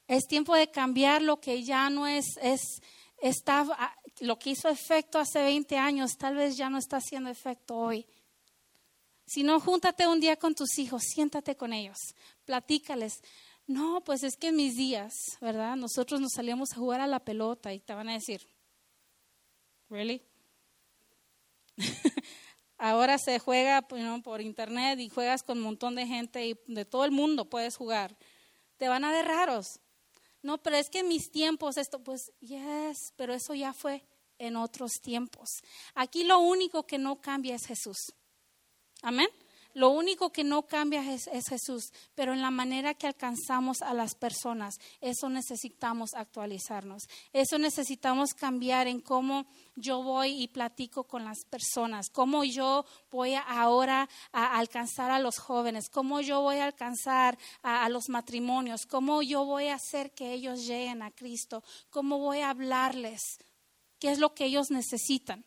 Es 0.06 0.24
tiempo 0.24 0.54
de 0.54 0.70
cambiar 0.70 1.22
lo 1.22 1.40
que 1.40 1.62
ya 1.62 1.88
no 1.88 2.06
es, 2.06 2.26
es 2.42 2.60
está, 3.16 3.66
lo 4.20 4.38
que 4.38 4.50
hizo 4.50 4.68
efecto 4.68 5.18
hace 5.18 5.42
20 5.42 5.78
años, 5.78 6.18
tal 6.18 6.36
vez 6.36 6.58
ya 6.58 6.68
no 6.68 6.76
está 6.76 6.98
haciendo 6.98 7.30
efecto 7.30 7.76
hoy. 7.76 8.06
Si 9.26 9.42
no, 9.42 9.58
júntate 9.60 10.06
un 10.06 10.20
día 10.20 10.36
con 10.36 10.54
tus 10.54 10.78
hijos, 10.78 11.02
siéntate 11.02 11.56
con 11.56 11.72
ellos, 11.72 11.98
platícales. 12.44 13.20
No, 13.66 14.00
pues 14.04 14.22
es 14.22 14.36
que 14.36 14.48
en 14.48 14.56
mis 14.56 14.76
días, 14.76 15.12
¿verdad? 15.40 15.74
Nosotros 15.74 16.20
nos 16.20 16.32
salíamos 16.32 16.72
a 16.72 16.76
jugar 16.76 17.00
a 17.00 17.08
la 17.08 17.24
pelota 17.24 17.74
y 17.74 17.80
te 17.80 17.92
van 17.92 18.08
a 18.08 18.12
decir, 18.12 18.46
¿really? 19.90 20.22
Ahora 22.78 23.18
se 23.18 23.38
juega 23.40 23.82
por 23.82 24.40
internet 24.40 25.00
y 25.00 25.08
juegas 25.08 25.42
con 25.42 25.58
un 25.58 25.64
montón 25.64 25.96
de 25.96 26.06
gente 26.06 26.46
y 26.46 26.54
de 26.66 26.84
todo 26.84 27.04
el 27.04 27.10
mundo 27.10 27.48
puedes 27.50 27.76
jugar. 27.76 28.16
Te 28.76 28.88
van 28.88 29.04
a 29.04 29.10
ver 29.10 29.26
raros. 29.26 29.80
No, 30.42 30.58
pero 30.58 30.76
es 30.76 30.90
que 30.90 31.00
en 31.00 31.08
mis 31.08 31.32
tiempos 31.32 31.76
esto, 31.78 32.04
pues, 32.04 32.32
yes, 32.38 33.12
pero 33.16 33.34
eso 33.34 33.54
ya 33.54 33.72
fue 33.72 34.06
en 34.38 34.56
otros 34.56 35.00
tiempos. 35.00 35.48
Aquí 35.94 36.22
lo 36.22 36.38
único 36.38 36.86
que 36.86 36.98
no 36.98 37.20
cambia 37.20 37.54
es 37.56 37.66
Jesús. 37.66 38.14
Amén. 39.02 39.28
Lo 39.76 39.90
único 39.90 40.32
que 40.32 40.42
no 40.42 40.62
cambia 40.62 41.02
es, 41.12 41.28
Jesús, 41.50 41.92
pero 42.14 42.32
en 42.32 42.40
la 42.40 42.50
manera 42.50 42.94
que 42.94 43.06
alcanzamos 43.06 43.82
a 43.82 43.92
las 43.92 44.14
personas, 44.14 44.76
eso 45.02 45.28
necesitamos 45.28 46.14
actualizarnos. 46.14 47.02
Eso 47.34 47.58
necesitamos 47.58 48.32
cambiar 48.32 48.86
en 48.86 49.02
cómo 49.02 49.44
yo 49.74 50.02
voy 50.02 50.42
y 50.42 50.48
platico 50.48 51.04
con 51.04 51.26
las 51.26 51.44
personas, 51.44 52.08
cómo 52.08 52.42
yo 52.42 52.86
voy 53.10 53.34
ahora 53.34 54.08
a 54.32 54.56
alcanzar 54.56 55.10
a 55.10 55.18
los 55.18 55.36
jóvenes, 55.36 55.90
cómo 55.90 56.22
yo 56.22 56.40
voy 56.40 56.56
a 56.56 56.64
alcanzar 56.64 57.36
a 57.60 57.86
los 57.90 58.08
matrimonios, 58.08 58.86
cómo 58.86 59.20
yo 59.20 59.44
voy 59.44 59.66
a 59.66 59.74
hacer 59.74 60.10
que 60.12 60.32
ellos 60.32 60.66
lleguen 60.66 61.02
a 61.02 61.10
Cristo, 61.10 61.62
cómo 61.90 62.18
voy 62.18 62.38
a 62.38 62.48
hablarles, 62.48 63.20
qué 63.98 64.10
es 64.10 64.18
lo 64.18 64.32
que 64.32 64.46
ellos 64.46 64.70
necesitan. 64.70 65.44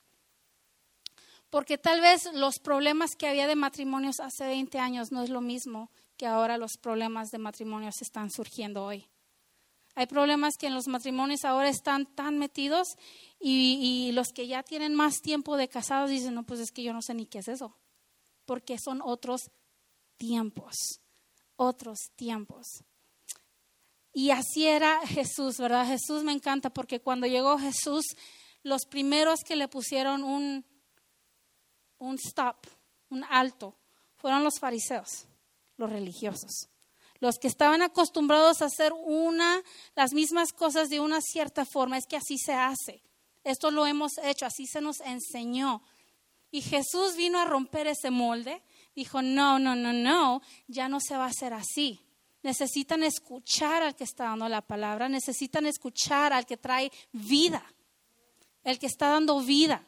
Porque 1.49 1.77
tal 1.77 2.01
vez 2.01 2.29
los 2.33 2.59
problemas 2.59 3.15
que 3.15 3.27
había 3.27 3.47
de 3.47 3.55
matrimonios 3.55 4.19
hace 4.19 4.45
20 4.45 4.77
años 4.79 5.11
no 5.11 5.23
es 5.23 5.29
lo 5.29 5.41
mismo 5.41 5.89
que 6.17 6.27
ahora 6.27 6.57
los 6.57 6.77
problemas 6.77 7.31
de 7.31 7.39
matrimonios 7.39 8.01
están 8.01 8.29
surgiendo 8.29 8.83
hoy. 8.83 9.09
Hay 9.95 10.05
problemas 10.05 10.55
que 10.57 10.67
en 10.67 10.75
los 10.75 10.87
matrimonios 10.87 11.43
ahora 11.43 11.69
están 11.69 12.05
tan 12.05 12.37
metidos 12.37 12.87
y, 13.39 14.11
los 14.13 14.29
que 14.29 14.47
ya 14.47 14.63
tienen 14.63 14.95
más 14.95 15.21
tiempo 15.21 15.57
de 15.57 15.67
casados 15.67 16.09
dicen, 16.09 16.35
no, 16.35 16.43
pues 16.43 16.59
es 16.59 16.71
que 16.71 16.83
yo 16.83 16.93
no 16.93 17.01
sé 17.01 17.13
ni 17.13 17.25
qué 17.25 17.39
es 17.39 17.47
eso, 17.47 17.75
porque 18.45 18.77
son 18.77 19.01
otros 19.01 19.49
tiempos, 20.17 20.75
otros 21.55 22.11
tiempos. 22.15 22.83
Y 24.13 24.31
así 24.31 24.67
era 24.67 25.05
Jesús, 25.07 25.57
¿verdad? 25.57 25.87
Jesús 25.87 26.23
me 26.23 26.31
encanta 26.31 26.69
porque 26.69 26.99
cuando 26.99 27.27
llegó 27.27 27.57
Jesús, 27.57 28.05
los 28.63 28.85
primeros 28.89 29.39
que 29.45 29.55
le 29.55 29.67
pusieron 29.67 30.23
un, 30.23 30.65
un 31.99 32.15
stop, 32.15 32.65
un 33.09 33.23
alto, 33.25 33.75
fueron 34.15 34.43
los 34.43 34.59
fariseos, 34.59 35.27
los 35.77 35.89
religiosos, 35.89 36.69
los 37.19 37.37
que 37.37 37.47
estaban 37.47 37.81
acostumbrados 37.81 38.61
a 38.61 38.65
hacer 38.65 38.93
una, 38.93 39.61
las 39.95 40.13
mismas 40.13 40.51
cosas 40.51 40.89
de 40.89 40.99
una 40.99 41.21
cierta 41.21 41.65
forma. 41.65 41.97
Es 41.97 42.05
que 42.07 42.17
así 42.17 42.37
se 42.37 42.53
hace. 42.53 43.03
Esto 43.43 43.71
lo 43.71 43.85
hemos 43.85 44.17
hecho, 44.23 44.45
así 44.45 44.65
se 44.67 44.81
nos 44.81 45.01
enseñó. 45.01 45.81
Y 46.51 46.61
Jesús 46.61 47.15
vino 47.15 47.39
a 47.39 47.45
romper 47.45 47.87
ese 47.87 48.09
molde. 48.09 48.63
Dijo, 48.95 49.21
no, 49.21 49.59
no, 49.59 49.75
no, 49.75 49.93
no, 49.93 50.41
ya 50.67 50.89
no 50.89 50.99
se 50.99 51.15
va 51.15 51.25
a 51.25 51.29
hacer 51.29 51.53
así. 51.53 52.01
Necesitan 52.41 53.03
escuchar 53.03 53.83
al 53.83 53.95
que 53.95 54.05
está 54.05 54.25
dando 54.25 54.47
la 54.47 54.61
palabra, 54.61 55.09
necesitan 55.09 55.65
escuchar 55.65 56.31
al 56.31 56.45
que 56.45 56.57
trae 56.57 56.91
vida, 57.11 57.63
el 58.63 58.79
que 58.79 58.87
está 58.87 59.09
dando 59.09 59.41
vida. 59.41 59.85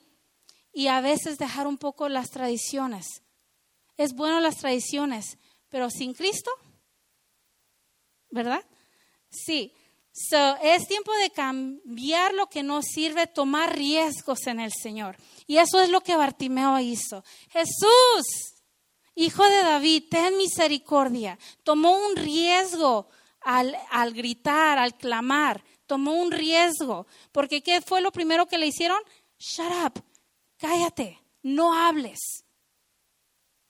Y 0.73 0.87
a 0.87 1.01
veces 1.01 1.37
dejar 1.37 1.67
un 1.67 1.77
poco 1.77 2.09
las 2.09 2.29
tradiciones. 2.29 3.23
Es 3.97 4.13
bueno 4.13 4.39
las 4.39 4.57
tradiciones, 4.57 5.37
pero 5.69 5.89
sin 5.89 6.13
Cristo, 6.13 6.51
¿verdad? 8.29 8.63
Sí. 9.29 9.73
So, 10.13 10.57
es 10.61 10.87
tiempo 10.87 11.13
de 11.15 11.29
cambiar 11.29 12.33
lo 12.33 12.47
que 12.47 12.63
no 12.63 12.81
sirve, 12.81 13.27
tomar 13.27 13.75
riesgos 13.75 14.45
en 14.47 14.59
el 14.59 14.71
Señor. 14.71 15.15
Y 15.47 15.57
eso 15.57 15.81
es 15.81 15.89
lo 15.89 16.01
que 16.01 16.17
Bartimeo 16.17 16.79
hizo. 16.79 17.23
Jesús, 17.49 18.63
hijo 19.15 19.43
de 19.47 19.63
David, 19.63 20.03
ten 20.09 20.35
misericordia. 20.35 21.39
Tomó 21.63 21.97
un 21.97 22.17
riesgo 22.17 23.07
al, 23.39 23.77
al 23.89 24.13
gritar, 24.13 24.79
al 24.79 24.97
clamar. 24.97 25.63
Tomó 25.85 26.13
un 26.13 26.31
riesgo. 26.31 27.07
Porque 27.31 27.61
¿qué 27.61 27.79
fue 27.79 28.01
lo 28.01 28.11
primero 28.11 28.47
que 28.47 28.57
le 28.57 28.67
hicieron? 28.67 28.99
Shut 29.37 29.71
up, 29.85 30.03
cállate, 30.61 31.19
no 31.41 31.73
hables. 31.73 32.45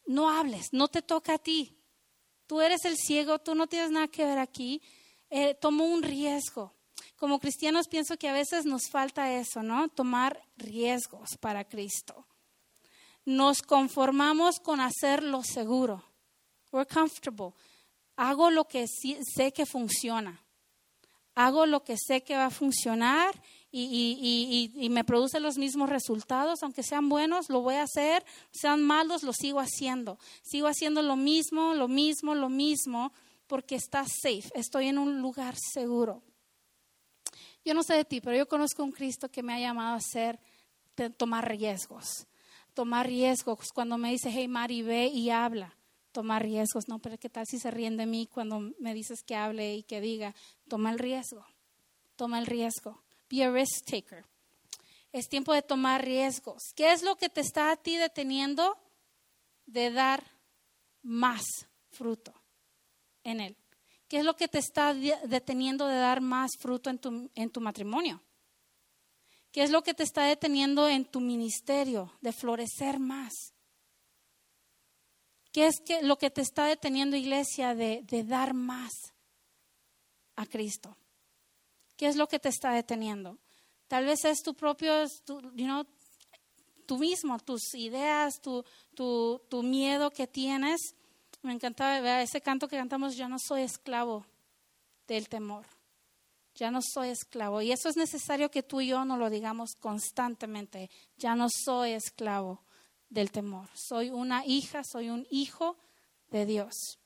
No 0.05 0.29
hables, 0.29 0.74
no 0.74 0.88
te 0.88 1.01
toca 1.01 1.36
a 1.36 1.39
ti. 1.39 1.75
Tú 2.45 2.62
eres 2.62 2.86
el 2.86 2.98
ciego, 2.98 3.39
tú 3.39 3.55
no 3.55 3.65
tienes 3.65 3.89
nada 3.89 4.07
que 4.07 4.25
ver 4.25 4.38
aquí. 4.38 4.81
Eh, 5.29 5.55
tomó 5.55 5.86
un 5.86 6.03
riesgo. 6.03 6.75
Como 7.15 7.39
cristianos 7.39 7.88
pienso 7.88 8.17
que 8.17 8.27
a 8.27 8.33
veces 8.33 8.65
nos 8.65 8.89
falta 8.89 9.33
eso, 9.33 9.63
¿no? 9.63 9.88
Tomar 9.89 10.39
riesgos 10.57 11.38
para 11.39 11.67
Cristo 11.67 12.27
nos 13.25 13.62
conformamos 13.62 14.60
con 14.60 14.79
hacer 14.79 15.24
lo 15.24 15.43
seguro. 15.43 16.03
We're 16.71 16.88
comfortable. 16.88 17.53
Hago 18.15 18.50
lo 18.50 18.67
que 18.67 18.86
sé 18.88 19.51
que 19.51 19.65
funciona. 19.65 20.43
Hago 21.36 21.65
lo 21.65 21.83
que 21.83 21.95
sé 21.98 22.24
que 22.24 22.36
va 22.36 22.48
a 22.48 22.51
funcionar 22.51 23.41
y, 23.71 24.87
me 24.89 25.03
produce 25.03 25.39
los 25.39 25.57
mismos 25.57 25.89
resultados, 25.89 26.63
aunque 26.63 26.83
sean 26.83 27.09
buenos, 27.09 27.49
lo 27.49 27.61
voy 27.61 27.75
a 27.75 27.83
hacer, 27.83 28.25
sean 28.51 28.83
malos, 28.83 29.23
lo 29.23 29.33
sigo 29.33 29.59
haciendo. 29.59 30.17
Sigo 30.41 30.67
haciendo 30.67 31.01
lo 31.01 31.15
mismo, 31.15 31.73
lo 31.73 31.87
mismo, 31.87 32.35
lo 32.35 32.49
mismo, 32.49 33.13
porque 33.47 33.75
está 33.75 34.05
safe, 34.05 34.51
estoy 34.53 34.87
en 34.87 34.97
un 34.97 35.21
lugar 35.21 35.55
seguro. 35.55 36.21
Yo 37.63 37.73
no 37.73 37.83
sé 37.83 37.93
de 37.93 38.05
ti, 38.05 38.21
pero 38.21 38.35
yo 38.35 38.47
conozco 38.47 38.83
un 38.83 38.91
Cristo 38.91 39.29
que 39.29 39.43
me 39.43 39.53
ha 39.53 39.59
llamado 39.59 39.93
a 39.93 39.97
hacer, 39.97 40.39
tomar 41.17 41.47
riesgos 41.47 42.27
tomar 42.73 43.07
riesgos. 43.07 43.71
Cuando 43.73 43.97
me 43.97 44.11
dice, 44.11 44.29
hey 44.31 44.47
Mari, 44.47 44.81
ve 44.81 45.07
y 45.07 45.29
habla, 45.29 45.75
tomar 46.11 46.43
riesgos. 46.43 46.87
No, 46.87 46.99
pero 46.99 47.17
¿qué 47.17 47.29
tal 47.29 47.45
si 47.45 47.59
se 47.59 47.71
ríen 47.71 47.97
de 47.97 48.05
mí 48.05 48.27
cuando 48.27 48.59
me 48.79 48.93
dices 48.93 49.23
que 49.23 49.35
hable 49.35 49.75
y 49.75 49.83
que 49.83 50.01
diga? 50.01 50.35
Toma 50.67 50.91
el 50.91 50.99
riesgo, 50.99 51.45
toma 52.15 52.39
el 52.39 52.45
riesgo. 52.45 53.01
Be 53.31 53.43
a 53.43 53.51
risk 53.51 53.85
taker. 53.85 54.25
Es 55.13 55.27
tiempo 55.29 55.53
de 55.53 55.62
tomar 55.62 56.03
riesgos. 56.03 56.73
¿Qué 56.75 56.91
es 56.91 57.01
lo 57.01 57.15
que 57.15 57.29
te 57.29 57.41
está 57.41 57.71
a 57.71 57.77
ti 57.77 57.95
deteniendo 57.95 58.77
de 59.65 59.91
dar 59.91 60.23
más 61.01 61.43
fruto 61.89 62.34
en 63.23 63.39
él? 63.39 63.58
¿Qué 64.08 64.17
es 64.17 64.25
lo 64.25 64.36
que 64.36 64.49
te 64.49 64.60
está 64.60 64.93
deteniendo 64.93 65.88
de 65.88 65.95
dar 65.95 66.19
más 66.19 66.51
fruto 66.60 66.89
en 66.89 66.99
tu, 66.99 67.32
en 67.34 67.49
tu 67.49 67.62
matrimonio? 67.62 68.21
¿Qué 69.51 69.63
es 69.63 69.71
lo 69.71 69.84
que 69.84 69.93
te 69.93 70.03
está 70.03 70.25
deteniendo 70.25 70.88
en 70.88 71.06
tu 71.06 71.19
ministerio 71.19 72.12
de 72.21 72.32
florecer 72.32 72.99
más? 72.99 73.53
¿Qué 75.51 75.67
es 75.67 75.82
lo 76.03 76.17
que 76.17 76.29
te 76.29 76.41
está 76.41 76.65
deteniendo, 76.65 77.17
iglesia, 77.17 77.75
de, 77.75 78.06
dar 78.25 78.53
más 78.53 78.91
a 80.38 80.45
Cristo? 80.45 80.95
¿Qué 82.01 82.07
es 82.07 82.15
lo 82.15 82.27
que 82.27 82.39
te 82.39 82.49
está 82.49 82.71
deteniendo? 82.71 83.37
Tal 83.87 84.05
vez 84.05 84.25
es 84.25 84.41
tu 84.41 84.55
propio, 84.55 85.05
you 85.53 85.85
tú 86.87 86.97
mismo, 86.97 87.37
tus 87.37 87.75
ideas, 87.75 88.41
tu, 88.41 88.65
tu, 88.95 89.39
tu 89.51 89.61
miedo 89.61 90.09
que 90.09 90.25
tienes. 90.25 90.95
Me 91.43 91.53
encantaba 91.53 92.23
ese 92.23 92.41
canto 92.41 92.67
que 92.67 92.75
cantamos, 92.75 93.15
yo 93.15 93.29
no 93.29 93.37
soy 93.37 93.61
esclavo 93.61 94.25
del 95.07 95.29
temor 95.29 95.67
ya 96.55 96.71
no 96.71 96.79
soy 96.81 97.09
esclavo. 97.09 97.61
Y 97.61 97.71
eso 97.71 97.87
es 97.87 97.97
necesario 97.97 98.49
que 98.49 98.63
tú 98.63 98.81
y 98.81 98.87
yo 98.87 99.05
no 99.05 99.15
lo 99.15 99.29
digamos 99.29 99.75
constantemente. 99.79 100.89
Ya 101.17 101.35
no 101.35 101.49
soy 101.49 101.91
esclavo 101.91 102.63
del 103.09 103.31
temor. 103.31 103.67
Soy 103.75 104.09
una 104.09 104.43
hija, 104.45 104.81
soy 104.83 105.11
un 105.11 105.27
hijo 105.29 105.77
de 106.31 106.47
Dios. 106.47 107.00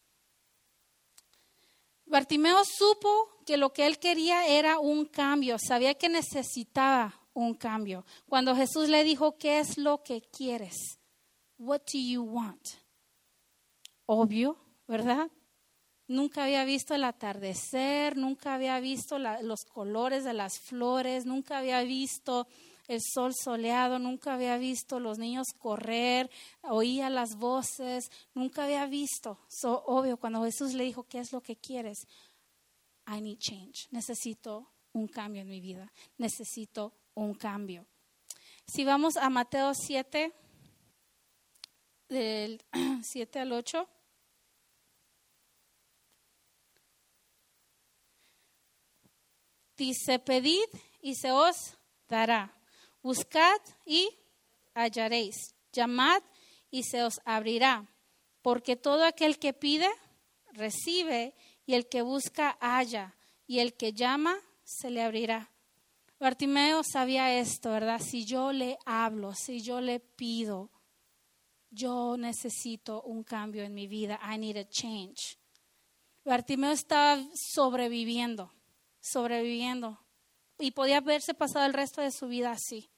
Bartimeo 2.05 2.63
supo 2.65 3.41
que 3.45 3.57
lo 3.57 3.73
que 3.73 3.87
él 3.87 3.99
quería 3.99 4.47
era 4.47 4.79
un 4.79 5.05
cambio, 5.05 5.57
sabía 5.59 5.95
que 5.95 6.09
necesitaba 6.09 7.13
un 7.33 7.53
cambio. 7.53 8.05
Cuando 8.27 8.55
Jesús 8.55 8.89
le 8.89 9.03
dijo, 9.03 9.37
¿qué 9.37 9.59
es 9.59 9.77
lo 9.77 10.03
que 10.03 10.21
quieres? 10.21 10.99
What 11.57 11.81
do 11.91 11.99
you 11.99 12.23
want? 12.23 12.65
Obvio, 14.05 14.57
¿verdad? 14.87 15.29
Nunca 16.07 16.43
había 16.43 16.63
visto 16.65 16.93
el 16.93 17.03
atardecer, 17.03 18.15
nunca 18.15 18.53
había 18.53 18.79
visto 18.79 19.17
los 19.17 19.65
colores 19.65 20.23
de 20.23 20.33
las 20.33 20.59
flores, 20.59 21.25
nunca 21.25 21.57
había 21.57 21.81
visto 21.83 22.47
el 22.87 23.01
sol 23.01 23.33
soleado, 23.33 23.99
nunca 23.99 24.33
había 24.33 24.57
visto 24.57 24.99
los 24.99 25.17
niños 25.17 25.47
correr, 25.57 26.29
oía 26.61 27.09
las 27.09 27.35
voces, 27.35 28.09
nunca 28.33 28.65
había 28.65 28.85
visto. 28.85 29.39
So, 29.47 29.83
obvio, 29.85 30.17
cuando 30.17 30.43
Jesús 30.43 30.73
le 30.73 30.83
dijo, 30.83 31.03
¿qué 31.03 31.19
es 31.19 31.31
lo 31.31 31.41
que 31.41 31.55
quieres? 31.55 32.07
I 33.07 33.21
need 33.21 33.37
change. 33.37 33.87
Necesito 33.91 34.71
un 34.93 35.07
cambio 35.07 35.41
en 35.41 35.49
mi 35.49 35.59
vida. 35.59 35.91
Necesito 36.17 36.93
un 37.13 37.33
cambio. 37.33 37.85
Si 38.67 38.83
vamos 38.83 39.17
a 39.17 39.29
Mateo 39.29 39.73
7, 39.73 40.33
del 42.09 42.63
7 43.03 43.39
al 43.39 43.51
8. 43.51 43.89
Dice, 49.77 50.19
pedid 50.19 50.63
y 51.01 51.15
se 51.15 51.31
os 51.31 51.77
dará. 52.07 52.53
Buscad 53.05 53.61
y 53.85 54.09
hallaréis. 54.73 55.53
Llamad 55.71 56.23
y 56.71 56.81
se 56.81 57.03
os 57.03 57.21
abrirá. 57.23 57.85
Porque 58.41 58.75
todo 58.75 59.05
aquel 59.05 59.37
que 59.37 59.53
pide, 59.53 59.87
recibe, 60.53 61.35
y 61.67 61.75
el 61.75 61.87
que 61.87 62.01
busca, 62.01 62.57
halla, 62.59 63.15
y 63.45 63.59
el 63.59 63.75
que 63.75 63.93
llama, 63.93 64.35
se 64.63 64.89
le 64.89 65.03
abrirá. 65.03 65.51
Bartimeo 66.19 66.81
sabía 66.83 67.37
esto, 67.37 67.69
¿verdad? 67.69 68.01
Si 68.01 68.25
yo 68.25 68.51
le 68.51 68.79
hablo, 68.87 69.35
si 69.35 69.61
yo 69.61 69.81
le 69.81 69.99
pido, 69.99 70.71
yo 71.69 72.17
necesito 72.17 73.03
un 73.03 73.23
cambio 73.23 73.63
en 73.63 73.75
mi 73.75 73.85
vida. 73.85 74.19
I 74.33 74.39
need 74.39 74.57
a 74.57 74.67
change. 74.67 75.37
Bartimeo 76.23 76.71
estaba 76.71 77.23
sobreviviendo 77.35 78.51
sobreviviendo. 79.05 79.99
Y 80.57 80.71
podía 80.71 80.97
haberse 80.97 81.33
pasado 81.33 81.65
el 81.65 81.73
resto 81.73 82.01
de 82.01 82.11
su 82.11 82.27
vida 82.27 82.51
así, 82.51 82.89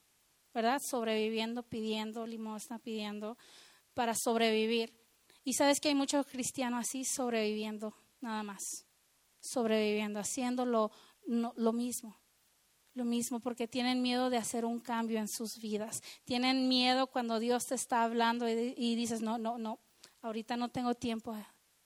¿verdad? 0.58 0.82
Sobreviviendo, 0.84 1.62
pidiendo 1.62 2.26
limosna, 2.26 2.80
pidiendo 2.80 3.38
para 3.94 4.16
sobrevivir. 4.16 4.92
Y 5.44 5.54
sabes 5.54 5.80
que 5.80 5.90
hay 5.90 5.94
muchos 5.94 6.26
cristianos 6.26 6.80
así 6.80 7.06
sobreviviendo, 7.06 7.94
nada 8.22 8.42
más. 8.42 8.88
Sobreviviendo, 9.40 10.20
haciendo 10.20 10.66
lo, 10.66 10.90
lo 11.28 11.74
mismo. 11.74 12.20
Lo 12.96 13.06
mismo, 13.06 13.40
porque 13.40 13.68
tienen 13.68 14.02
miedo 14.02 14.32
de 14.32 14.38
hacer 14.38 14.66
un 14.66 14.80
cambio 14.80 15.20
en 15.20 15.28
sus 15.28 15.60
vidas. 15.60 16.02
Tienen 16.26 16.68
miedo 16.68 17.06
cuando 17.06 17.38
Dios 17.38 17.68
te 17.68 17.76
está 17.76 18.02
hablando 18.02 18.50
y, 18.50 18.74
y 18.76 18.96
dices, 18.96 19.22
no, 19.22 19.38
no, 19.38 19.60
no, 19.60 19.80
ahorita 20.24 20.58
no 20.58 20.70
tengo 20.70 20.96
tiempo 20.96 21.38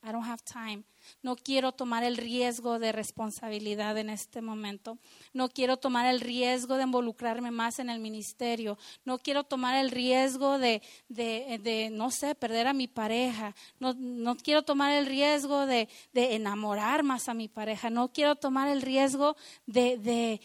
I 0.04 0.12
don't 0.12 0.26
have 0.26 0.44
time. 0.44 0.84
No 1.22 1.36
quiero 1.36 1.74
tomar 1.74 2.04
el 2.04 2.18
riesgo 2.18 2.80
de 2.80 2.92
responsabilidad 2.92 3.98
en 4.00 4.10
este 4.10 4.42
momento. 4.42 4.98
No 5.32 5.50
quiero 5.50 5.78
tomar 5.78 6.08
el 6.08 6.22
riesgo 6.22 6.76
de 6.76 6.84
involucrarme 6.84 7.52
más 7.52 7.78
en 7.78 7.90
el 7.90 8.00
ministerio. 8.00 8.80
No 9.06 9.20
quiero 9.20 9.44
tomar 9.44 9.76
el 9.76 9.92
riesgo 9.92 10.58
de, 10.58 10.82
de, 11.08 11.90
no 11.92 12.10
sé, 12.10 12.34
perder 12.34 12.68
a 12.68 12.74
mi 12.74 12.88
pareja. 12.88 13.56
No, 13.80 13.94
no 13.94 14.36
quiero 14.38 14.64
tomar 14.64 14.92
el 14.94 15.06
riesgo 15.06 15.68
de, 15.68 15.88
de, 16.14 16.36
enamorar 16.36 17.04
más 17.04 17.30
a 17.30 17.36
mi 17.36 17.48
pareja. 17.48 17.92
No 17.92 18.12
quiero 18.12 18.36
tomar 18.36 18.70
el 18.70 18.82
riesgo 18.82 19.36
de, 19.68 19.98
de 20.00 20.42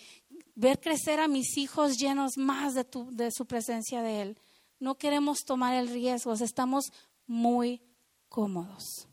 ver 0.55 0.81
crecer 0.81 1.19
a 1.19 1.29
mis 1.29 1.57
hijos 1.57 1.97
llenos 1.97 2.37
más 2.37 2.75
de, 2.75 2.85
tu, 2.85 3.11
de 3.11 3.31
su 3.31 3.47
presencia 3.47 4.03
de 4.03 4.21
Él. 4.21 4.39
No 4.79 4.97
queremos 4.97 5.45
tomar 5.47 5.75
el 5.75 5.89
riesgo. 5.89 6.35
Estamos 6.35 6.93
muy 7.27 7.81
cómodos 8.29 9.06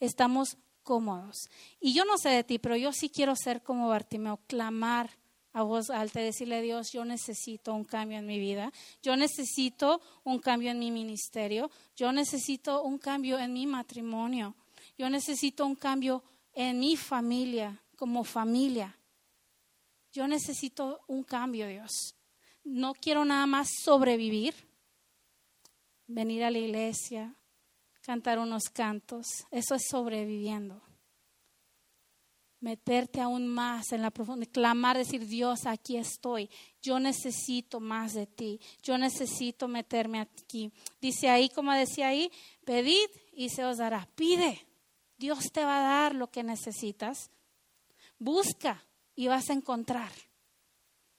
estamos 0.00 0.56
cómodos. 0.82 1.48
Y 1.80 1.94
yo 1.94 2.04
no 2.04 2.18
sé 2.18 2.30
de 2.30 2.44
ti, 2.44 2.58
pero 2.58 2.76
yo 2.76 2.92
sí 2.92 3.08
quiero 3.08 3.36
ser 3.36 3.62
como 3.62 3.88
Bartimeo, 3.88 4.40
clamar 4.46 5.10
a 5.52 5.62
voz 5.62 5.90
alta, 5.90 6.20
decirle 6.20 6.56
a 6.56 6.60
Dios, 6.60 6.92
yo 6.92 7.04
necesito 7.04 7.74
un 7.74 7.84
cambio 7.84 8.18
en 8.18 8.26
mi 8.26 8.38
vida, 8.38 8.72
yo 9.02 9.16
necesito 9.16 10.00
un 10.24 10.38
cambio 10.38 10.70
en 10.70 10.78
mi 10.78 10.90
ministerio, 10.90 11.70
yo 11.96 12.12
necesito 12.12 12.82
un 12.82 12.98
cambio 12.98 13.38
en 13.38 13.52
mi 13.52 13.66
matrimonio, 13.66 14.54
yo 14.96 15.10
necesito 15.10 15.66
un 15.66 15.74
cambio 15.74 16.22
en 16.52 16.78
mi 16.78 16.96
familia, 16.96 17.80
como 17.96 18.24
familia. 18.24 18.96
Yo 20.12 20.26
necesito 20.26 21.00
un 21.06 21.22
cambio, 21.22 21.68
Dios. 21.68 22.16
No 22.64 22.94
quiero 22.94 23.24
nada 23.24 23.46
más 23.46 23.68
sobrevivir, 23.84 24.54
venir 26.06 26.42
a 26.44 26.50
la 26.50 26.58
iglesia, 26.58 27.34
cantar 28.10 28.40
unos 28.40 28.64
cantos. 28.72 29.24
Eso 29.52 29.76
es 29.76 29.82
sobreviviendo. 29.88 30.82
Meterte 32.58 33.20
aún 33.20 33.46
más 33.46 33.92
en 33.92 34.02
la 34.02 34.10
profundidad, 34.10 34.50
clamar, 34.50 34.98
decir, 34.98 35.28
Dios, 35.28 35.64
aquí 35.64 35.96
estoy. 35.96 36.50
Yo 36.82 36.98
necesito 36.98 37.78
más 37.78 38.14
de 38.14 38.26
ti. 38.26 38.60
Yo 38.82 38.98
necesito 38.98 39.68
meterme 39.68 40.18
aquí. 40.18 40.72
Dice 41.00 41.28
ahí, 41.28 41.50
como 41.50 41.72
decía 41.72 42.08
ahí, 42.08 42.32
pedid 42.64 43.08
y 43.32 43.48
se 43.50 43.64
os 43.64 43.76
dará. 43.78 44.08
Pide. 44.16 44.66
Dios 45.16 45.52
te 45.52 45.64
va 45.64 45.78
a 45.78 46.02
dar 46.02 46.16
lo 46.16 46.32
que 46.32 46.42
necesitas. 46.42 47.30
Busca 48.18 48.84
y 49.14 49.28
vas 49.28 49.50
a 49.50 49.52
encontrar. 49.52 50.10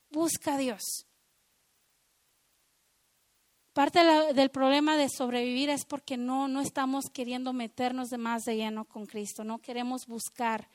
Busca 0.09 0.55
a 0.55 0.57
Dios. 0.57 1.07
Parte 3.73 4.03
del 4.33 4.51
problema 4.51 4.97
de 4.97 5.07
sobrevivir 5.07 5.69
es 5.69 5.85
porque 5.85 6.17
no, 6.17 6.49
no 6.49 6.59
estamos 6.59 7.05
queriendo 7.13 7.53
meternos 7.53 8.09
de 8.09 8.17
más 8.17 8.43
de 8.43 8.57
lleno 8.57 8.83
con 8.83 9.05
Cristo, 9.05 9.45
no 9.45 9.59
queremos 9.59 10.07
buscar. 10.07 10.67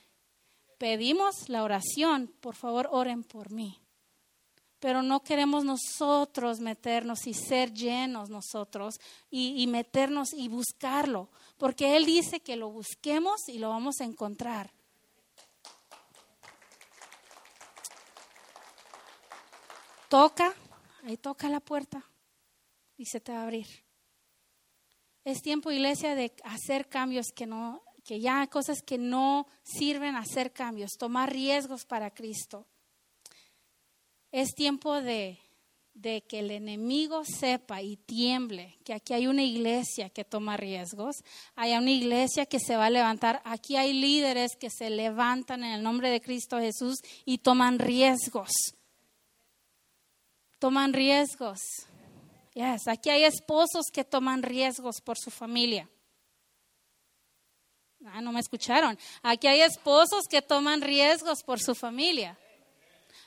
Pedimos 0.78 1.48
la 1.48 1.62
oración, 1.62 2.32
por 2.40 2.54
favor 2.54 2.88
oren 2.90 3.22
por 3.22 3.52
mí. 3.52 3.78
Pero 4.80 5.02
no 5.02 5.20
queremos 5.20 5.64
nosotros 5.64 6.60
meternos 6.60 7.26
y 7.26 7.34
ser 7.34 7.72
llenos 7.72 8.30
nosotros 8.30 8.94
y, 9.30 9.62
y 9.62 9.66
meternos 9.66 10.32
y 10.32 10.48
buscarlo, 10.48 11.28
porque 11.58 11.96
Él 11.96 12.06
dice 12.06 12.40
que 12.40 12.56
lo 12.56 12.70
busquemos 12.70 13.46
y 13.48 13.58
lo 13.58 13.68
vamos 13.68 14.00
a 14.00 14.04
encontrar. 14.04 14.70
Toca, 20.08 20.54
ahí 21.04 21.18
toca 21.18 21.50
la 21.50 21.60
puerta 21.60 22.02
y 22.96 23.06
se 23.06 23.20
te 23.20 23.32
va 23.32 23.40
a 23.40 23.42
abrir. 23.44 23.66
Es 25.24 25.42
tiempo, 25.42 25.72
iglesia, 25.72 26.14
de 26.14 26.32
hacer 26.44 26.88
cambios 26.88 27.26
que 27.34 27.46
no, 27.46 27.82
que 28.04 28.20
ya 28.20 28.46
cosas 28.46 28.80
que 28.82 28.96
no 28.96 29.46
sirven 29.64 30.14
hacer 30.14 30.52
cambios, 30.52 30.92
tomar 30.98 31.32
riesgos 31.32 31.84
para 31.84 32.12
Cristo. 32.12 32.66
Es 34.30 34.54
tiempo 34.54 35.00
de, 35.00 35.40
de 35.94 36.22
que 36.22 36.40
el 36.40 36.50
enemigo 36.50 37.24
sepa 37.24 37.82
y 37.82 37.96
tiemble 37.96 38.78
que 38.84 38.92
aquí 38.92 39.14
hay 39.14 39.26
una 39.26 39.42
iglesia 39.42 40.10
que 40.10 40.24
toma 40.24 40.56
riesgos, 40.56 41.16
hay 41.54 41.72
una 41.74 41.90
iglesia 41.90 42.46
que 42.46 42.60
se 42.60 42.76
va 42.76 42.86
a 42.86 42.90
levantar, 42.90 43.40
aquí 43.44 43.76
hay 43.76 43.94
líderes 43.94 44.56
que 44.56 44.70
se 44.70 44.90
levantan 44.90 45.64
en 45.64 45.72
el 45.72 45.82
nombre 45.82 46.10
de 46.10 46.20
Cristo 46.20 46.60
Jesús 46.60 46.98
y 47.24 47.38
toman 47.38 47.78
riesgos. 47.78 48.50
Toman 50.58 50.92
riesgos. 50.92 51.60
Yes, 52.56 52.88
aquí 52.88 53.10
hay 53.10 53.24
esposos 53.24 53.90
que 53.92 54.02
toman 54.02 54.42
riesgos 54.42 55.02
por 55.02 55.18
su 55.18 55.30
familia. 55.30 55.90
Ah, 58.06 58.22
no 58.22 58.32
me 58.32 58.40
escucharon. 58.40 58.98
Aquí 59.22 59.46
hay 59.46 59.60
esposos 59.60 60.22
que 60.26 60.40
toman 60.40 60.80
riesgos 60.80 61.42
por 61.42 61.60
su 61.60 61.74
familia. 61.74 62.38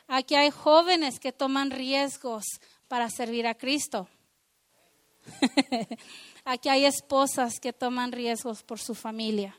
Aquí 0.08 0.34
hay 0.34 0.50
jóvenes 0.50 1.20
que 1.20 1.32
toman 1.32 1.70
riesgos 1.70 2.44
para 2.88 3.08
servir 3.12 3.46
a 3.46 3.54
Cristo. 3.54 4.10
Aquí 6.44 6.70
hay 6.70 6.86
esposas 6.86 7.60
que 7.60 7.72
toman 7.72 8.12
riesgos 8.12 8.63
por 8.63 8.80
su 8.80 8.96
familia. 8.96 9.56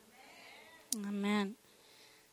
Amén. 1.07 1.57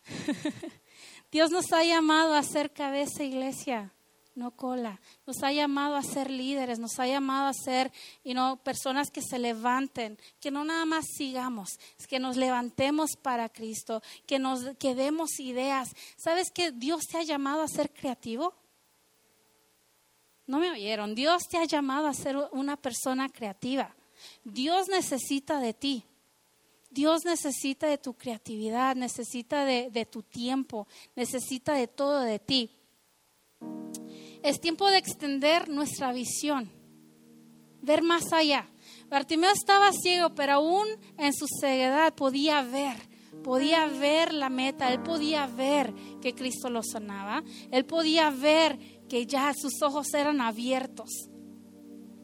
Dios 1.32 1.52
nos 1.52 1.72
ha 1.72 1.84
llamado 1.84 2.34
a 2.34 2.42
ser 2.42 2.74
cabeza 2.74 3.24
iglesia 3.24 3.94
no 4.38 4.52
cola. 4.52 5.02
Nos 5.26 5.42
ha 5.44 5.52
llamado 5.52 5.96
a 5.96 6.04
ser 6.04 6.30
líderes, 6.30 6.80
nos 6.80 7.00
ha 7.00 7.08
llamado 7.08 7.48
a 7.48 7.54
ser 7.54 7.92
y 8.24 8.34
no 8.34 8.58
personas 8.58 9.10
que 9.10 9.22
se 9.22 9.40
levanten, 9.40 10.18
que 10.40 10.52
no 10.52 10.64
nada 10.64 10.86
más 10.86 11.06
sigamos, 11.18 11.80
que 12.08 12.20
nos 12.20 12.38
levantemos 12.38 13.18
para 13.22 13.50
Cristo, 13.50 14.02
que 14.26 14.38
nos 14.40 14.78
que 14.78 14.96
demos 14.96 15.40
ideas. 15.40 15.90
¿Sabes 16.18 16.52
que 16.52 16.72
Dios 16.72 17.08
te 17.08 17.18
ha 17.18 17.24
llamado 17.24 17.64
a 17.64 17.68
ser 17.68 17.92
creativo? 17.92 18.54
No 20.46 20.60
me 20.60 20.72
oyeron. 20.72 21.16
Dios 21.16 21.44
te 21.50 21.58
ha 21.58 21.66
llamado 21.66 22.08
a 22.08 22.14
ser 22.14 22.38
una 22.52 22.78
persona 22.78 23.30
creativa. 23.30 23.94
Dios 24.44 24.88
necesita 24.88 25.60
de 25.60 25.74
ti. 25.74 26.06
Dios 26.90 27.26
necesita 27.26 27.88
de 27.88 27.98
tu 27.98 28.14
creatividad, 28.14 28.96
necesita 28.96 29.66
de, 29.66 29.90
de 29.92 30.06
tu 30.06 30.24
tiempo, 30.24 30.88
necesita 31.16 31.74
de 31.74 31.88
todo 31.88 32.22
de 32.22 32.40
ti. 32.40 32.77
Es 34.44 34.62
tiempo 34.62 34.90
de 34.90 34.98
extender 34.98 35.68
nuestra 35.70 36.14
visión, 36.14 36.72
ver 37.82 38.02
más 38.02 38.32
allá. 38.32 38.70
Bartimeo 39.10 39.52
estaba 39.52 39.92
ciego, 39.92 40.36
pero 40.36 40.54
aún 40.54 40.88
en 41.18 41.34
su 41.34 41.48
ceguedad 41.60 42.14
podía 42.14 42.62
ver, 42.62 42.98
podía 43.44 43.88
ver 43.88 44.34
la 44.34 44.50
meta, 44.50 44.92
él 44.94 45.02
podía 45.02 45.48
ver 45.48 45.94
que 46.22 46.34
Cristo 46.34 46.70
lo 46.70 46.84
sanaba, 46.84 47.44
él 47.72 47.86
podía 47.86 48.30
ver 48.30 48.80
que 49.10 49.26
ya 49.26 49.54
sus 49.54 49.82
ojos 49.82 50.14
eran 50.14 50.42
abiertos. 50.42 51.10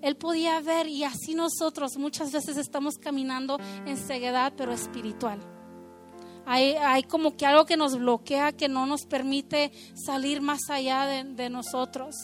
Él 0.02 0.18
podía 0.18 0.60
ver 0.60 0.88
y 0.88 1.06
así 1.06 1.34
nosotros 1.34 1.98
muchas 1.98 2.32
veces 2.34 2.58
estamos 2.58 2.98
caminando 2.98 3.58
en 3.86 3.96
ceguedad, 3.96 4.54
pero 4.58 4.74
espiritual. 4.74 5.53
Hay, 6.46 7.04
como 7.04 7.38
que 7.38 7.46
algo 7.46 7.66
que 7.66 7.78
nos 7.78 7.98
bloquea, 7.98 8.52
que 8.52 8.68
no 8.68 8.86
nos 8.86 9.06
permite 9.06 9.72
salir 9.96 10.42
más 10.42 10.70
allá 10.70 11.06
de, 11.06 11.50
nosotros. 11.50 12.16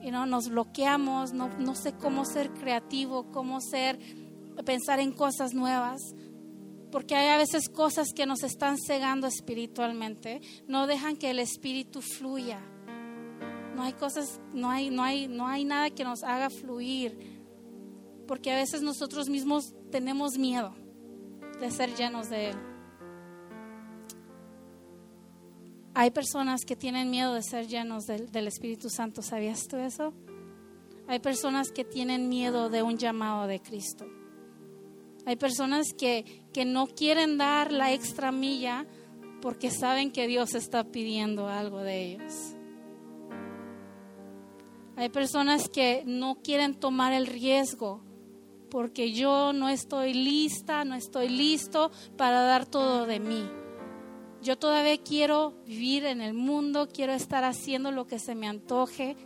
Y 0.00 0.10
no 0.10 0.26
nos 0.26 0.48
bloqueamos, 0.48 1.32
no, 1.32 1.48
no 1.58 1.74
sé 1.74 1.92
cómo 1.92 2.24
ser 2.24 2.50
creativo, 2.50 3.30
cómo 3.30 3.60
ser, 3.60 3.98
pensar 4.64 5.00
en 5.00 5.12
cosas 5.12 5.54
nuevas 5.54 6.00
porque 6.92 7.14
hay 7.14 7.30
a 7.30 7.38
veces 7.38 7.70
cosas 7.70 8.08
que 8.14 8.26
nos 8.26 8.42
están 8.42 8.76
cegando 8.78 9.26
espiritualmente, 9.26 10.42
no 10.68 10.86
dejan 10.86 11.16
que 11.16 11.30
el 11.30 11.38
espíritu 11.38 12.02
fluya. 12.02 12.60
No 13.74 13.82
hay 13.82 13.94
cosas, 13.94 14.40
no 14.52 14.68
hay, 14.68 14.90
no 14.90 15.02
hay, 15.02 15.26
no 15.26 15.48
hay 15.48 15.64
nada 15.64 15.88
que 15.88 16.04
nos 16.04 16.22
haga 16.22 16.50
fluir, 16.50 17.18
porque 18.28 18.52
a 18.52 18.56
veces 18.56 18.82
nosotros 18.82 19.30
mismos 19.30 19.72
tenemos 19.90 20.36
miedo 20.36 20.74
de 21.58 21.70
ser 21.70 21.94
llenos 21.96 22.28
de 22.28 22.50
él. 22.50 22.71
Hay 25.94 26.10
personas 26.10 26.64
que 26.64 26.74
tienen 26.74 27.10
miedo 27.10 27.34
de 27.34 27.42
ser 27.42 27.66
llenos 27.66 28.06
del, 28.06 28.46
Espíritu 28.46 28.88
Santo. 28.88 29.20
¿Sabías 29.20 29.68
tú 29.68 29.76
eso? 29.76 30.14
Hay 31.06 31.18
personas 31.18 31.70
que 31.70 31.84
tienen 31.84 32.30
miedo 32.30 32.70
de 32.70 32.82
un 32.82 32.96
llamado 32.96 33.46
de 33.46 33.60
Cristo. 33.60 34.06
Hay 35.26 35.36
personas 35.36 35.92
que, 35.92 36.44
que 36.52 36.64
no 36.64 36.86
quieren 36.86 37.36
dar 37.36 37.72
la 37.72 37.92
extra 37.92 38.32
milla 38.32 38.86
porque 39.42 39.70
saben 39.70 40.10
que 40.10 40.26
Dios 40.26 40.54
está 40.54 40.84
pidiendo 40.84 41.48
algo 41.48 41.80
de 41.80 42.12
ellos. 42.12 42.56
Hay 44.96 45.10
personas 45.10 45.68
que 45.68 46.04
no 46.06 46.36
quieren 46.42 46.74
tomar 46.74 47.12
el 47.12 47.26
riesgo 47.26 48.02
porque 48.70 49.12
yo 49.12 49.52
no 49.52 49.68
estoy 49.68 50.14
lista, 50.14 50.86
no 50.86 50.94
estoy 50.94 51.28
listo 51.28 51.90
para 52.16 52.40
dar 52.40 52.64
todo 52.64 53.04
de 53.04 53.20
mí. 53.20 53.61
Yo 54.42 54.58
todavía 54.58 54.98
quiero 54.98 55.54
vivir 55.64 56.04
en 56.04 56.20
el 56.20 56.34
mundo, 56.34 56.88
quiero 56.92 57.12
estar 57.12 57.44
haciendo 57.44 57.92
lo 57.92 58.08
que 58.08 58.18
se 58.18 58.34
me 58.34 58.48
antoje, 58.48 59.16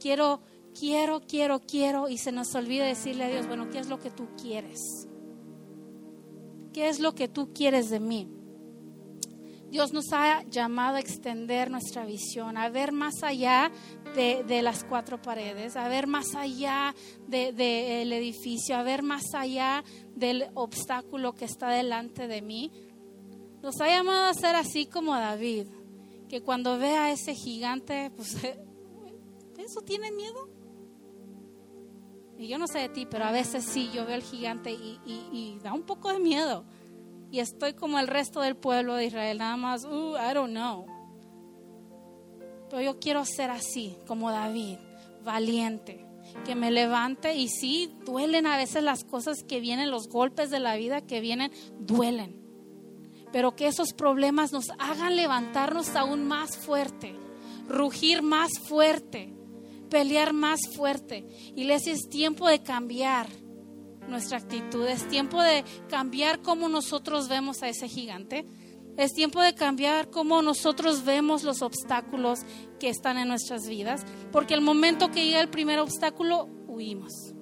quiero, 0.00 0.40
quiero, 0.78 1.20
quiero, 1.20 1.60
quiero, 1.60 2.08
y 2.08 2.16
se 2.16 2.32
nos 2.32 2.54
olvida 2.54 2.86
decirle 2.86 3.24
a 3.24 3.28
Dios, 3.28 3.46
bueno, 3.46 3.68
¿qué 3.68 3.78
es 3.78 3.88
lo 3.88 3.98
que 3.98 4.10
tú 4.10 4.26
quieres? 4.40 4.80
¿Qué 6.72 6.88
es 6.88 6.98
lo 6.98 7.14
que 7.14 7.28
tú 7.28 7.52
quieres 7.52 7.90
de 7.90 8.00
mí? 8.00 8.28
Dios 9.70 9.92
nos 9.92 10.14
ha 10.14 10.44
llamado 10.44 10.96
a 10.96 11.00
extender 11.00 11.70
nuestra 11.70 12.06
visión, 12.06 12.56
a 12.56 12.70
ver 12.70 12.90
más 12.90 13.22
allá 13.22 13.70
de, 14.14 14.62
las 14.62 14.82
cuatro 14.82 15.20
paredes, 15.20 15.76
a 15.76 15.88
ver 15.88 16.06
más 16.06 16.34
allá 16.34 16.94
del 17.26 18.12
edificio, 18.12 18.76
a 18.76 18.82
ver 18.82 19.02
más 19.02 19.34
allá 19.34 19.84
del 20.14 20.46
obstáculo 20.54 21.34
que 21.34 21.44
está 21.44 21.68
delante 21.68 22.28
de 22.28 22.40
mí. 22.40 22.72
Nos 23.62 23.80
ha 23.80 23.88
llamado 23.88 24.26
a 24.26 24.34
ser 24.34 24.54
así 24.54 24.86
como 24.86 25.14
David, 25.14 25.66
que 26.28 26.42
cuando 26.42 26.78
ve 26.78 26.96
a 26.96 27.10
ese 27.10 27.34
gigante, 27.34 28.10
pues, 28.14 28.36
¿eso 29.58 29.80
tiene 29.82 30.12
miedo? 30.12 30.48
Y 32.38 32.46
yo 32.46 32.56
no 32.56 32.68
sé 32.68 32.78
de 32.78 32.88
ti, 32.88 33.04
pero 33.04 33.24
a 33.24 33.32
veces 33.32 33.64
sí, 33.64 33.90
yo 33.92 34.06
veo 34.06 34.14
al 34.14 34.22
gigante 34.22 34.70
y, 34.70 35.58
da 35.62 35.72
un 35.72 35.82
poco 35.82 36.12
de 36.12 36.20
miedo. 36.20 36.64
Y 37.32 37.40
estoy 37.40 37.74
como 37.74 37.98
el 37.98 38.06
resto 38.06 38.40
del 38.40 38.56
pueblo 38.56 38.94
de 38.94 39.06
Israel, 39.06 39.38
nada 39.38 39.56
más, 39.56 39.84
uh, 39.84 40.14
I 40.16 40.34
don't 40.34 40.52
know. 40.52 40.86
Pero 42.70 42.80
yo 42.80 43.00
quiero 43.00 43.24
ser 43.24 43.50
así, 43.50 43.96
como 44.06 44.30
David, 44.30 44.78
valiente, 45.24 46.06
que 46.46 46.54
me 46.54 46.70
levante. 46.70 47.34
Y 47.34 47.48
sí, 47.48 47.92
duelen 48.06 48.46
a 48.46 48.56
veces 48.56 48.84
las 48.84 49.02
cosas 49.02 49.42
que 49.42 49.58
vienen, 49.58 49.90
los 49.90 50.08
golpes 50.08 50.48
de 50.48 50.60
la 50.60 50.76
vida 50.76 51.00
que 51.00 51.20
vienen, 51.20 51.50
duelen. 51.80 52.47
Pero 53.32 53.54
que 53.54 53.66
esos 53.66 53.92
problemas 53.92 54.52
nos 54.52 54.70
hagan 54.78 55.16
levantarnos 55.16 55.94
aún 55.96 56.26
más 56.26 56.56
fuerte, 56.56 57.14
rugir 57.68 58.22
más 58.22 58.50
fuerte 58.68 59.38
pelear 59.88 60.32
más 60.32 60.60
fuerte. 60.74 61.26
Iglesia, 61.56 61.92
es 61.92 62.08
tiempo 62.08 62.48
de 62.48 62.62
cambiar 62.62 63.26
nuestra 64.08 64.38
actitud, 64.38 64.86
es 64.86 65.06
tiempo 65.08 65.42
de 65.42 65.64
cambiar 65.88 66.40
cómo 66.40 66.68
nosotros 66.68 67.28
vemos 67.28 67.62
a 67.62 67.68
ese 67.68 67.88
gigante, 67.88 68.46
es 68.96 69.12
tiempo 69.12 69.40
de 69.42 69.54
cambiar 69.54 70.10
cómo 70.10 70.42
nosotros 70.42 71.04
vemos 71.04 71.44
los 71.44 71.62
obstáculos 71.62 72.40
que 72.80 72.88
están 72.88 73.18
en 73.18 73.28
nuestras 73.28 73.68
vidas, 73.68 74.04
porque 74.32 74.54
el 74.54 74.60
momento 74.60 75.10
que 75.10 75.24
llega 75.24 75.40
el 75.40 75.50
primer 75.50 75.78
obstáculo, 75.78 76.48
huimos. 76.66 77.37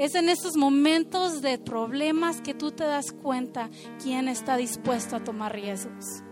Es 0.00 0.14
en 0.14 0.30
esos 0.30 0.56
momentos 0.56 1.42
de 1.42 1.58
problemas 1.58 2.40
que 2.40 2.54
tú 2.54 2.70
te 2.70 2.84
das 2.84 3.12
cuenta 3.12 3.68
quién 4.02 4.28
está 4.28 4.56
dispuesto 4.56 5.14
a 5.14 5.22
tomar 5.22 5.52
riesgos 5.52 6.22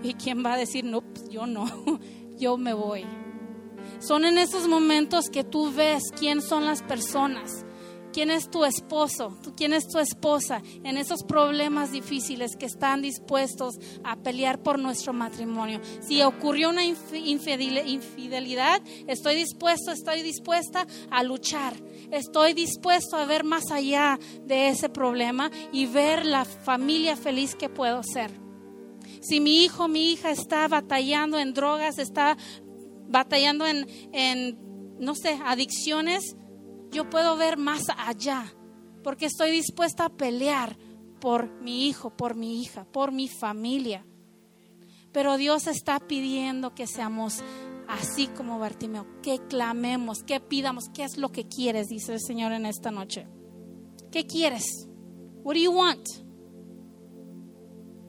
y 0.00 0.14
quién 0.14 0.46
va 0.46 0.52
a 0.52 0.56
decir, 0.56 0.84
no, 0.84 1.00
pues 1.00 1.28
yo 1.28 1.44
no, 1.44 1.66
yo 2.38 2.56
me 2.56 2.72
voy. 2.72 3.04
Son 3.98 4.24
en 4.24 4.38
esos 4.38 4.68
momentos 4.68 5.28
que 5.28 5.42
tú 5.42 5.72
ves 5.72 6.04
quién 6.16 6.40
son 6.40 6.66
las 6.66 6.84
personas, 6.84 7.65
quién 8.16 8.30
es 8.30 8.50
tu 8.50 8.64
esposo, 8.64 9.36
quién 9.58 9.74
es 9.74 9.88
tu 9.88 9.98
esposa, 9.98 10.62
en 10.84 10.96
esos 10.96 11.22
problemas 11.22 11.92
difíciles 11.92 12.56
que 12.56 12.64
están 12.64 13.02
dispuestos 13.02 13.74
a 14.04 14.16
pelear 14.16 14.62
por 14.62 14.78
nuestro 14.78 15.12
matrimonio. 15.12 15.82
Si 16.00 16.22
ocurrió 16.22 16.70
una 16.70 16.82
infidelidad, 16.82 18.80
estoy 19.06 19.34
dispuesto, 19.34 19.92
estoy 19.92 20.22
dispuesta 20.22 20.86
a 21.10 21.22
luchar. 21.24 21.74
Estoy 22.10 22.54
dispuesto 22.54 23.16
a 23.16 23.26
ver 23.26 23.44
más 23.44 23.70
allá 23.70 24.18
de 24.46 24.68
ese 24.68 24.88
problema 24.88 25.50
y 25.70 25.84
ver 25.84 26.24
la 26.24 26.46
familia 26.46 27.18
feliz 27.18 27.54
que 27.54 27.68
puedo 27.68 28.02
ser. 28.02 28.30
Si 29.20 29.40
mi 29.40 29.62
hijo, 29.62 29.88
mi 29.88 30.12
hija 30.12 30.30
está 30.30 30.66
batallando 30.68 31.38
en 31.38 31.52
drogas, 31.52 31.98
está 31.98 32.38
batallando 33.08 33.66
en, 33.66 34.58
no 34.98 35.14
sé, 35.14 35.38
adicciones, 35.44 36.34
yo 36.96 37.10
puedo 37.10 37.36
ver 37.36 37.58
más 37.58 37.82
allá, 37.98 38.54
porque 39.04 39.26
estoy 39.26 39.50
dispuesta 39.50 40.06
a 40.06 40.08
pelear 40.08 40.78
por 41.20 41.50
mi 41.60 41.86
hijo, 41.86 42.08
por 42.08 42.34
mi 42.34 42.62
hija, 42.62 42.86
por 42.90 43.12
mi 43.12 43.28
familia. 43.28 44.06
Pero 45.12 45.36
Dios 45.36 45.66
está 45.66 46.00
pidiendo 46.00 46.74
que 46.74 46.86
seamos 46.86 47.42
así 47.86 48.28
como 48.28 48.58
Bartimeo, 48.58 49.06
que 49.20 49.38
clamemos, 49.46 50.22
que 50.22 50.40
pidamos, 50.40 50.88
¿qué 50.94 51.04
es 51.04 51.18
lo 51.18 51.30
que 51.32 51.46
quieres? 51.46 51.88
Dice 51.88 52.14
el 52.14 52.20
Señor 52.20 52.52
en 52.52 52.64
esta 52.64 52.90
noche. 52.90 53.28
¿Qué 54.10 54.26
quieres? 54.26 54.88
What 55.44 55.54
do 55.54 55.60
you 55.60 55.72
want? 55.72 56.08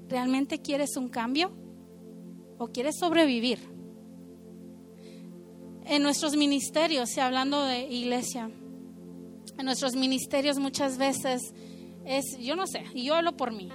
¿Realmente 0.08 0.62
quieres 0.62 0.96
un 0.96 1.10
cambio? 1.10 1.52
¿O 2.58 2.70
quieres 2.70 2.96
sobrevivir? 2.98 3.60
en 5.90 6.04
nuestros 6.04 6.36
ministerios, 6.36 7.16
y 7.16 7.22
hablando 7.22 7.64
de 7.64 7.88
iglesia, 7.88 8.52
en 9.58 9.66
nuestros 9.66 9.96
ministerios 9.96 10.60
muchas 10.60 10.98
veces 10.98 11.42
es, 12.06 12.38
yo 12.40 12.56
no 12.56 12.68
sé, 12.68 12.84
y 12.94 13.06
yo 13.06 13.16
hablo 13.16 13.36
por 13.36 13.52
mí, 13.52 13.70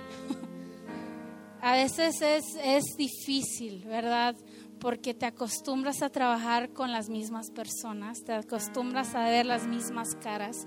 a 1.60 1.72
veces 1.74 2.22
es, 2.22 2.44
es 2.62 2.84
difícil, 2.96 3.84
¿verdad? 3.84 4.36
Porque 4.80 5.14
te 5.14 5.26
acostumbras 5.26 6.02
a 6.02 6.10
trabajar 6.10 6.72
con 6.72 6.90
las 6.92 7.08
mismas 7.08 7.50
personas, 7.50 8.24
te 8.24 8.32
acostumbras 8.32 9.14
a 9.14 9.24
ver 9.24 9.46
las 9.46 9.66
mismas 9.66 10.14
caras, 10.16 10.66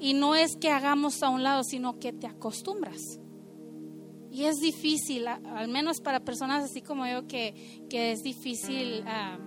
y 0.00 0.14
no 0.14 0.34
es 0.34 0.56
que 0.56 0.70
hagamos 0.70 1.22
a 1.22 1.28
un 1.28 1.42
lado, 1.42 1.62
sino 1.62 1.98
que 1.98 2.12
te 2.12 2.26
acostumbras. 2.26 3.00
Y 4.32 4.46
es 4.46 4.56
difícil, 4.60 5.28
al 5.28 5.68
menos 5.68 6.00
para 6.00 6.20
personas 6.20 6.64
así 6.64 6.80
como 6.80 7.06
yo, 7.06 7.28
que, 7.28 7.84
que 7.90 8.12
es 8.12 8.22
difícil. 8.22 9.04
Ah, 9.06 9.38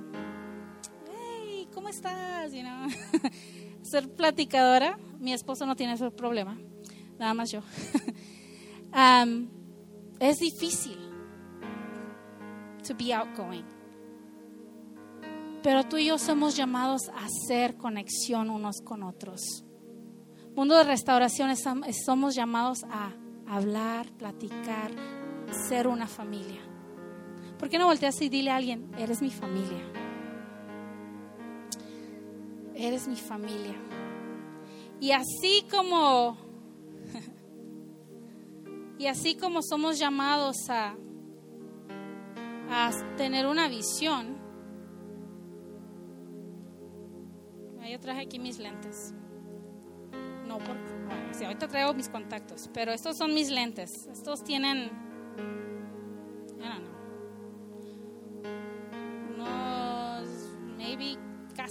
¿cómo 1.74 1.90
estás? 1.90 2.52
Ser 3.86 4.10
platicadora, 4.10 4.98
mi 5.20 5.32
esposo 5.32 5.68
no 5.68 5.76
tiene 5.76 5.94
ese 5.94 6.10
problema, 6.10 6.58
nada 7.20 7.36
más 7.36 7.52
yo. 7.52 7.62
es 10.20 10.40
difícil 10.40 10.98
to 12.88 12.96
be 12.96 13.14
outgoing. 13.14 13.66
Pero 15.62 15.84
tú 15.84 15.98
y 15.98 16.08
yo 16.08 16.18
somos 16.18 16.56
llamados 16.56 17.10
a 17.10 17.26
hacer 17.26 17.78
conexión 17.78 18.50
unos 18.50 18.82
con 18.82 19.04
otros. 19.04 19.64
Mundo 20.56 20.76
de 20.78 20.84
restauración 20.84 21.54
somos 21.94 22.34
llamados 22.34 22.84
a 22.90 23.12
hablar, 23.48 24.12
platicar, 24.14 24.90
ser 25.68 25.88
una 25.88 26.08
familia. 26.08 26.62
¿Por 27.60 27.70
qué 27.70 27.78
no 27.78 27.86
volteas 27.86 28.20
y 28.22 28.30
dile 28.30 28.50
a 28.50 28.56
alguien, 28.56 28.90
eres 28.98 29.22
mi 29.22 29.30
familia? 29.30 30.05
Eres 32.76 33.08
mi 33.08 33.16
familia. 33.16 33.76
Y 35.00 35.12
así 35.12 35.66
como 35.70 36.38
y 38.98 39.08
así 39.08 39.36
como 39.36 39.62
somos 39.62 40.00
llamados 40.00 40.70
a 40.70 40.96
a 42.70 42.92
tener 43.18 43.46
una 43.46 43.68
visión. 43.68 44.36
Yo 47.90 48.00
traje 48.00 48.22
aquí 48.22 48.40
mis 48.40 48.60
lentes. 48.60 49.14
No, 50.48 50.58
porque, 50.58 50.94
bueno, 51.08 51.32
ahorita 51.46 51.68
traigo 51.68 51.94
mis 51.94 52.10
contactos, 52.10 52.70
pero 52.74 52.92
estos 52.92 53.18
son 53.18 53.34
mis 53.34 53.50
lentes. 53.50 54.08
Estos 54.12 54.44
tienen, 54.44 54.90
I 56.60 56.64
unos, 56.64 56.95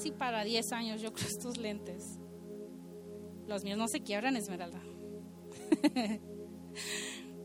casi 0.05 0.13
para 0.13 0.45
10 0.45 0.73
años, 0.73 1.01
yo 1.01 1.13
creo, 1.15 1.29
estos 1.29 1.57
lentes. 1.57 2.19
Los 3.47 3.65
míos 3.65 3.79
no 3.79 3.89
se 3.89 4.01
quiebran, 4.01 4.37
Esmeralda. 4.37 4.83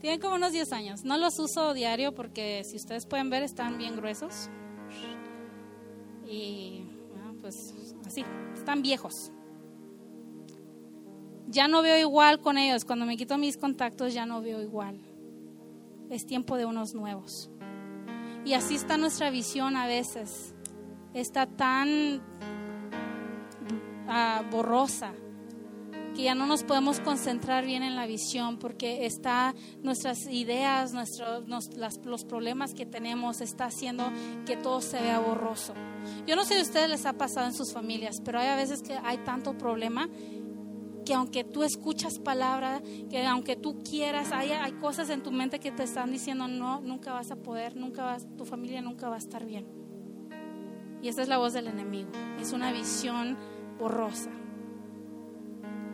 Tienen 0.01 0.19
como 0.19 0.35
unos 0.35 0.51
10 0.51 0.73
años. 0.73 1.05
No 1.05 1.17
los 1.17 1.39
uso 1.39 1.73
diario 1.73 2.13
porque 2.13 2.63
si 2.65 2.75
ustedes 2.75 3.05
pueden 3.05 3.29
ver 3.29 3.43
están 3.43 3.77
bien 3.77 3.95
gruesos. 3.95 4.49
Y 6.25 6.83
pues 7.41 7.73
así, 8.05 8.25
están 8.53 8.81
viejos. 8.81 9.31
Ya 11.47 11.67
no 11.69 11.81
veo 11.81 11.97
igual 11.97 12.41
con 12.41 12.57
ellos. 12.57 12.83
Cuando 12.83 13.05
me 13.05 13.15
quito 13.15 13.37
mis 13.37 13.57
contactos 13.57 14.13
ya 14.13 14.25
no 14.25 14.41
veo 14.41 14.61
igual. 14.61 14.99
Es 16.09 16.25
tiempo 16.25 16.57
de 16.57 16.65
unos 16.65 16.93
nuevos. 16.93 17.49
Y 18.45 18.53
así 18.53 18.75
está 18.75 18.97
nuestra 18.97 19.29
visión 19.29 19.75
a 19.75 19.85
veces 19.85 20.53
está 21.13 21.45
tan 21.45 22.21
ah, 24.07 24.43
borrosa 24.51 25.13
que 26.15 26.23
ya 26.23 26.35
no 26.35 26.45
nos 26.47 26.63
podemos 26.63 26.99
concentrar 26.99 27.65
bien 27.65 27.83
en 27.83 27.95
la 27.95 28.05
visión 28.05 28.57
porque 28.57 29.05
está 29.05 29.53
nuestras 29.83 30.27
ideas, 30.27 30.93
nuestros, 30.93 31.45
los 32.05 32.25
problemas 32.25 32.73
que 32.73 32.85
tenemos 32.85 33.41
está 33.41 33.65
haciendo 33.65 34.11
que 34.45 34.57
todo 34.57 34.81
se 34.81 34.99
vea 34.99 35.19
borroso. 35.19 35.73
Yo 36.25 36.35
no 36.35 36.43
sé 36.43 36.55
si 36.55 36.59
a 36.59 36.63
ustedes 36.63 36.89
les 36.89 37.05
ha 37.05 37.13
pasado 37.13 37.47
en 37.47 37.53
sus 37.53 37.73
familias, 37.73 38.21
pero 38.23 38.39
hay 38.39 38.47
a 38.47 38.55
veces 38.55 38.81
que 38.81 38.93
hay 39.03 39.19
tanto 39.19 39.57
problema 39.57 40.09
que 41.05 41.13
aunque 41.13 41.43
tú 41.43 41.63
escuchas 41.63 42.19
palabra, 42.19 42.81
que 43.09 43.25
aunque 43.25 43.55
tú 43.55 43.81
quieras, 43.83 44.31
hay, 44.31 44.51
hay 44.51 44.73
cosas 44.73 45.09
en 45.09 45.23
tu 45.23 45.31
mente 45.31 45.59
que 45.59 45.71
te 45.71 45.83
están 45.83 46.11
diciendo 46.11 46.47
no, 46.47 46.81
nunca 46.81 47.13
vas 47.13 47.31
a 47.31 47.35
poder, 47.35 47.75
nunca 47.75 48.03
vas, 48.03 48.27
tu 48.37 48.45
familia 48.45 48.81
nunca 48.81 49.09
va 49.09 49.15
a 49.15 49.19
estar 49.19 49.45
bien. 49.45 49.78
Y 51.01 51.07
esa 51.07 51.21
es 51.21 51.27
la 51.27 51.37
voz 51.37 51.53
del 51.53 51.67
enemigo. 51.67 52.09
Es 52.39 52.51
una 52.51 52.71
visión 52.71 53.37
borrosa. 53.79 54.31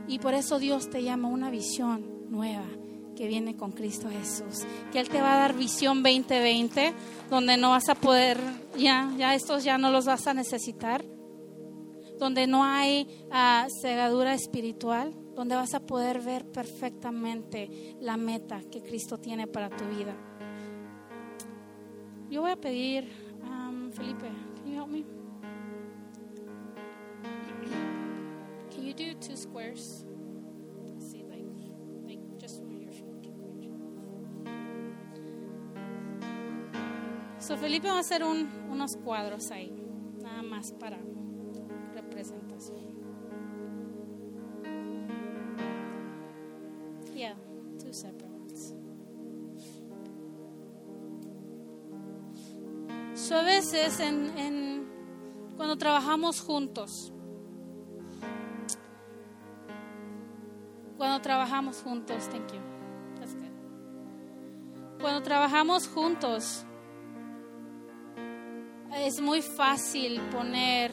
Y 0.07 0.19
por 0.19 0.33
eso 0.33 0.59
Dios 0.59 0.89
te 0.89 1.03
llama 1.03 1.29
una 1.29 1.49
visión 1.49 2.29
nueva, 2.29 2.65
que 3.15 3.27
viene 3.27 3.55
con 3.55 3.71
Cristo 3.71 4.09
Jesús. 4.09 4.65
Que 4.91 4.99
Él 4.99 5.09
te 5.09 5.21
va 5.21 5.33
a 5.33 5.39
dar 5.39 5.55
visión 5.55 6.03
2020, 6.03 6.93
donde 7.29 7.57
no 7.57 7.71
vas 7.71 7.89
a 7.89 7.95
poder, 7.95 8.39
ya, 8.77 9.11
ya 9.17 9.33
estos 9.33 9.63
ya 9.63 9.77
no 9.77 9.91
los 9.91 10.05
vas 10.05 10.27
a 10.27 10.33
necesitar. 10.33 11.03
Donde 12.19 12.47
no 12.47 12.63
hay 12.63 13.07
uh, 13.29 13.67
cegadura 13.81 14.33
espiritual, 14.33 15.13
donde 15.35 15.55
vas 15.55 15.73
a 15.73 15.81
poder 15.81 16.21
ver 16.21 16.45
perfectamente 16.49 17.97
la 17.99 18.15
meta 18.15 18.61
que 18.71 18.81
Cristo 18.81 19.17
tiene 19.17 19.47
para 19.47 19.69
tu 19.69 19.83
vida. 19.85 20.15
Yo 22.29 22.41
voy 22.41 22.51
a 22.51 22.55
pedir, 22.55 23.11
um, 23.43 23.91
Felipe, 23.91 24.29
help 24.85 24.91
me? 24.91 25.05
Can 28.71 28.83
you 28.83 28.93
do 28.93 29.13
two 29.15 29.35
squares? 29.35 30.05
See, 30.99 31.23
like, 31.23 31.45
like 32.05 32.19
just 32.39 32.61
where 32.61 32.77
your 32.77 32.91
So 37.39 37.57
Felipe 37.57 37.87
va 37.87 37.97
a 37.97 37.99
hacer 37.99 38.23
un, 38.23 38.49
unos 38.71 38.95
cuadros 38.97 39.51
ahí, 39.51 39.71
nada 40.21 40.41
más 40.41 40.71
para 40.71 40.97
representación. 41.93 42.95
Yeah, 47.13 47.35
two 47.79 47.93
separate 47.93 48.31
ones. 48.31 48.73
So 53.15 53.37
a 53.37 53.43
veces 53.43 53.99
en, 54.01 54.37
en, 54.37 54.74
cuando 55.65 55.79
trabajamos 55.79 56.41
juntos, 56.41 57.11
cuando 60.95 61.19
trabajamos 61.21 61.81
juntos, 61.81 62.29
thank 62.29 62.53
you. 62.53 62.59
That's 63.19 63.33
good. 63.33 65.01
Cuando 65.01 65.23
trabajamos 65.23 65.87
juntos, 65.87 66.63
es 68.91 69.19
muy 69.19 69.41
fácil 69.41 70.21
poner 70.31 70.91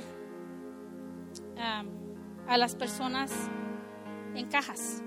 um, 1.58 2.48
a 2.48 2.56
las 2.56 2.74
personas 2.74 3.30
en 4.34 4.48
cajas. 4.48 5.02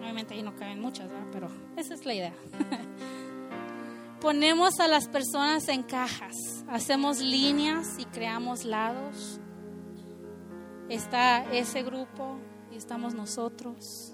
Obviamente 0.00 0.34
ahí 0.34 0.42
no 0.42 0.54
caben 0.54 0.82
muchas, 0.82 1.08
¿verdad? 1.08 1.26
pero 1.32 1.48
esa 1.78 1.94
es 1.94 2.04
la 2.04 2.12
idea. 2.12 2.34
Ponemos 4.20 4.80
a 4.80 4.88
las 4.88 5.08
personas 5.08 5.68
en 5.68 5.82
cajas, 5.82 6.55
hacemos 6.68 7.20
líneas 7.20 7.96
y 7.98 8.04
creamos 8.04 8.64
lados. 8.64 9.40
Está 10.88 11.44
ese 11.52 11.82
grupo 11.82 12.38
y 12.70 12.76
estamos 12.76 13.14
nosotros. 13.14 14.12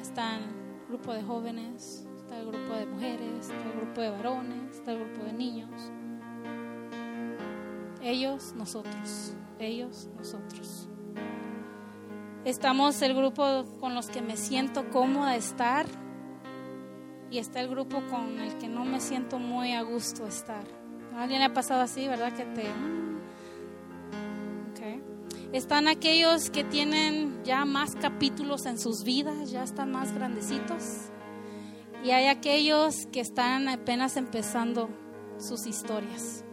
Está 0.00 0.36
el 0.36 0.44
grupo 0.88 1.12
de 1.12 1.22
jóvenes, 1.22 2.06
está 2.16 2.38
el 2.38 2.46
grupo 2.46 2.74
de 2.74 2.86
mujeres, 2.86 3.50
está 3.50 3.62
el 3.62 3.72
grupo 3.80 4.00
de 4.00 4.10
varones, 4.10 4.76
está 4.76 4.92
el 4.92 5.04
grupo 5.04 5.24
de 5.24 5.32
niños. 5.32 5.92
Ellos, 8.02 8.54
nosotros. 8.56 9.34
Ellos, 9.58 10.08
nosotros. 10.16 10.88
Estamos 12.44 13.02
el 13.02 13.14
grupo 13.14 13.64
con 13.80 13.94
los 13.94 14.08
que 14.08 14.22
me 14.22 14.36
siento 14.36 14.88
cómoda 14.90 15.36
estar 15.36 15.86
y 17.30 17.38
está 17.38 17.60
el 17.60 17.68
grupo 17.68 18.02
con 18.10 18.38
el 18.38 18.56
que 18.58 18.68
no 18.68 18.84
me 18.84 19.00
siento 19.00 19.38
muy 19.38 19.72
a 19.72 19.82
gusto 19.82 20.26
estar. 20.26 20.77
¿A 21.18 21.22
alguien 21.22 21.40
le 21.40 21.46
ha 21.46 21.52
pasado 21.52 21.80
así, 21.80 22.06
verdad? 22.06 22.32
Que 22.32 22.44
te... 22.44 22.62
Okay. 24.70 25.02
Están 25.52 25.88
aquellos 25.88 26.48
que 26.48 26.62
tienen 26.62 27.42
ya 27.42 27.64
más 27.64 27.96
capítulos 27.96 28.66
en 28.66 28.78
sus 28.78 29.02
vidas, 29.02 29.50
ya 29.50 29.64
están 29.64 29.90
más 29.90 30.14
grandecitos. 30.14 31.10
Y 32.04 32.10
hay 32.10 32.26
aquellos 32.26 33.06
que 33.06 33.18
están 33.18 33.68
apenas 33.68 34.16
empezando 34.16 34.90
sus 35.38 35.66
historias, 35.66 36.44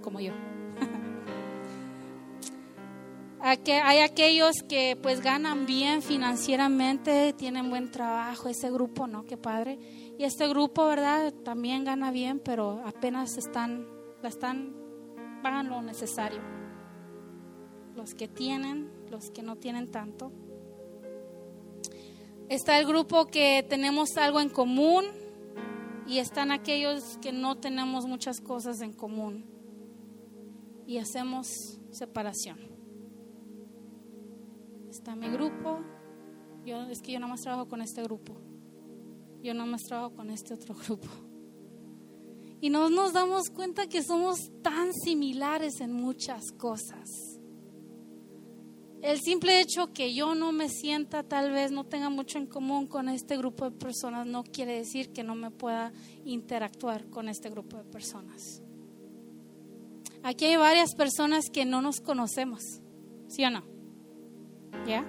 como 0.00 0.20
yo. 0.20 0.34
hay 3.40 3.98
aquellos 3.98 4.62
que 4.68 4.96
pues 5.02 5.20
ganan 5.20 5.66
bien 5.66 6.00
financieramente, 6.00 7.32
tienen 7.32 7.70
buen 7.70 7.90
trabajo, 7.90 8.48
ese 8.48 8.70
grupo, 8.70 9.08
¿no? 9.08 9.24
Qué 9.24 9.36
padre. 9.36 9.80
Y 10.16 10.22
este 10.22 10.46
grupo, 10.46 10.86
¿verdad? 10.86 11.34
También 11.44 11.82
gana 11.82 12.12
bien, 12.12 12.38
pero 12.38 12.80
apenas 12.86 13.36
están, 13.36 13.88
están, 14.28 14.74
pagan 15.42 15.68
lo 15.68 15.82
necesario. 15.82 16.40
Los 17.94 18.14
que 18.14 18.28
tienen, 18.28 18.90
los 19.10 19.30
que 19.30 19.42
no 19.42 19.56
tienen 19.56 19.90
tanto. 19.90 20.32
Está 22.48 22.78
el 22.78 22.86
grupo 22.86 23.26
que 23.26 23.64
tenemos 23.68 24.16
algo 24.16 24.40
en 24.40 24.48
común 24.48 25.04
y 26.06 26.18
están 26.18 26.50
aquellos 26.50 27.18
que 27.22 27.32
no 27.32 27.58
tenemos 27.58 28.06
muchas 28.06 28.40
cosas 28.40 28.80
en 28.80 28.92
común 28.92 29.44
y 30.86 30.98
hacemos 30.98 31.80
separación. 31.90 32.58
Está 34.90 35.16
mi 35.16 35.28
grupo, 35.28 35.80
yo 36.64 36.82
es 36.82 37.00
que 37.00 37.12
yo 37.12 37.20
nada 37.20 37.30
más 37.30 37.42
trabajo 37.42 37.68
con 37.68 37.80
este 37.80 38.02
grupo. 38.02 38.34
Yo 39.42 39.54
nada 39.54 39.66
más 39.66 39.82
trabajo 39.82 40.14
con 40.14 40.30
este 40.30 40.54
otro 40.54 40.74
grupo. 40.86 41.08
Y 42.62 42.70
no 42.70 42.88
nos 42.88 43.12
damos 43.12 43.50
cuenta 43.50 43.88
que 43.88 44.02
somos 44.02 44.38
tan 44.62 44.94
similares 44.94 45.82
en 45.82 45.92
muchas 45.92 46.50
cosas 46.52 47.32
el 49.02 49.20
simple 49.20 49.60
hecho 49.60 49.92
que 49.92 50.14
yo 50.14 50.36
no 50.36 50.52
me 50.52 50.68
sienta, 50.68 51.24
tal 51.24 51.50
vez 51.50 51.72
no 51.72 51.84
tenga 51.84 52.08
mucho 52.08 52.38
en 52.38 52.46
común 52.46 52.86
con 52.86 53.08
este 53.08 53.36
grupo 53.36 53.64
de 53.64 53.72
personas, 53.72 54.28
no 54.28 54.44
quiere 54.44 54.76
decir 54.76 55.12
que 55.12 55.24
no 55.24 55.34
me 55.34 55.50
pueda 55.50 55.92
interactuar 56.24 57.10
con 57.10 57.28
este 57.28 57.50
grupo 57.50 57.78
de 57.78 57.84
personas. 57.84 58.62
Aquí 60.22 60.44
hay 60.44 60.56
varias 60.56 60.94
personas 60.94 61.46
que 61.52 61.64
no 61.64 61.82
nos 61.82 62.00
conocemos, 62.00 62.62
¿sí 63.26 63.44
o 63.44 63.50
no? 63.50 63.64
¿Ya? 64.86 65.04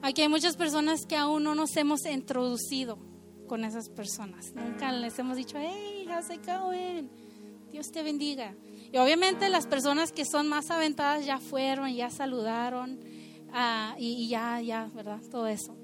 Aquí 0.00 0.22
hay 0.22 0.28
muchas 0.28 0.56
personas 0.56 1.04
que 1.04 1.16
aún 1.16 1.44
no 1.44 1.54
nos 1.54 1.76
hemos 1.76 2.06
introducido 2.06 2.98
con 3.46 3.64
esas 3.64 3.88
personas. 3.88 4.52
Nunca 4.54 4.92
les 4.92 5.18
hemos 5.18 5.36
dicho, 5.36 5.56
hey, 5.58 6.06
how's 6.08 6.30
it 6.30 6.44
going? 6.46 7.08
Dios 7.70 7.90
te 7.90 8.02
bendiga. 8.02 8.54
Y 8.92 8.96
obviamente 8.98 9.48
las 9.48 9.66
personas 9.66 10.12
que 10.12 10.24
son 10.24 10.48
más 10.48 10.70
aventadas 10.70 11.24
ya 11.26 11.38
fueron, 11.38 11.92
ya 11.92 12.10
saludaron 12.10 12.98
uh, 13.48 13.98
y, 13.98 14.24
y, 14.24 14.28
ya, 14.28 14.60
ya, 14.60 14.90
¿verdad? 14.94 15.20
Todo 15.30 15.46
eso. 15.46 15.76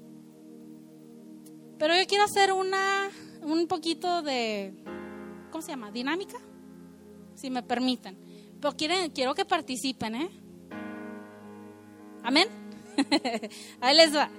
Pero 1.77 1.95
yo 1.95 2.05
quiero 2.07 2.23
hacer 2.23 2.53
una, 2.53 3.09
un 3.41 3.67
poquito 3.67 4.21
de, 4.21 4.73
¿cómo 5.51 5.61
se 5.61 5.71
llama? 5.71 5.91
Dinámica, 5.91 6.37
si 7.35 7.49
me 7.49 7.61
permiten. 7.63 8.17
Pero 8.61 8.75
quieren, 8.75 9.11
quiero 9.11 9.35
que 9.35 9.43
participen, 9.43 10.15
¿eh? 10.15 10.29
Amén. 12.23 12.47
Ahí 13.81 13.97
les 13.97 14.15
va. 14.15 14.29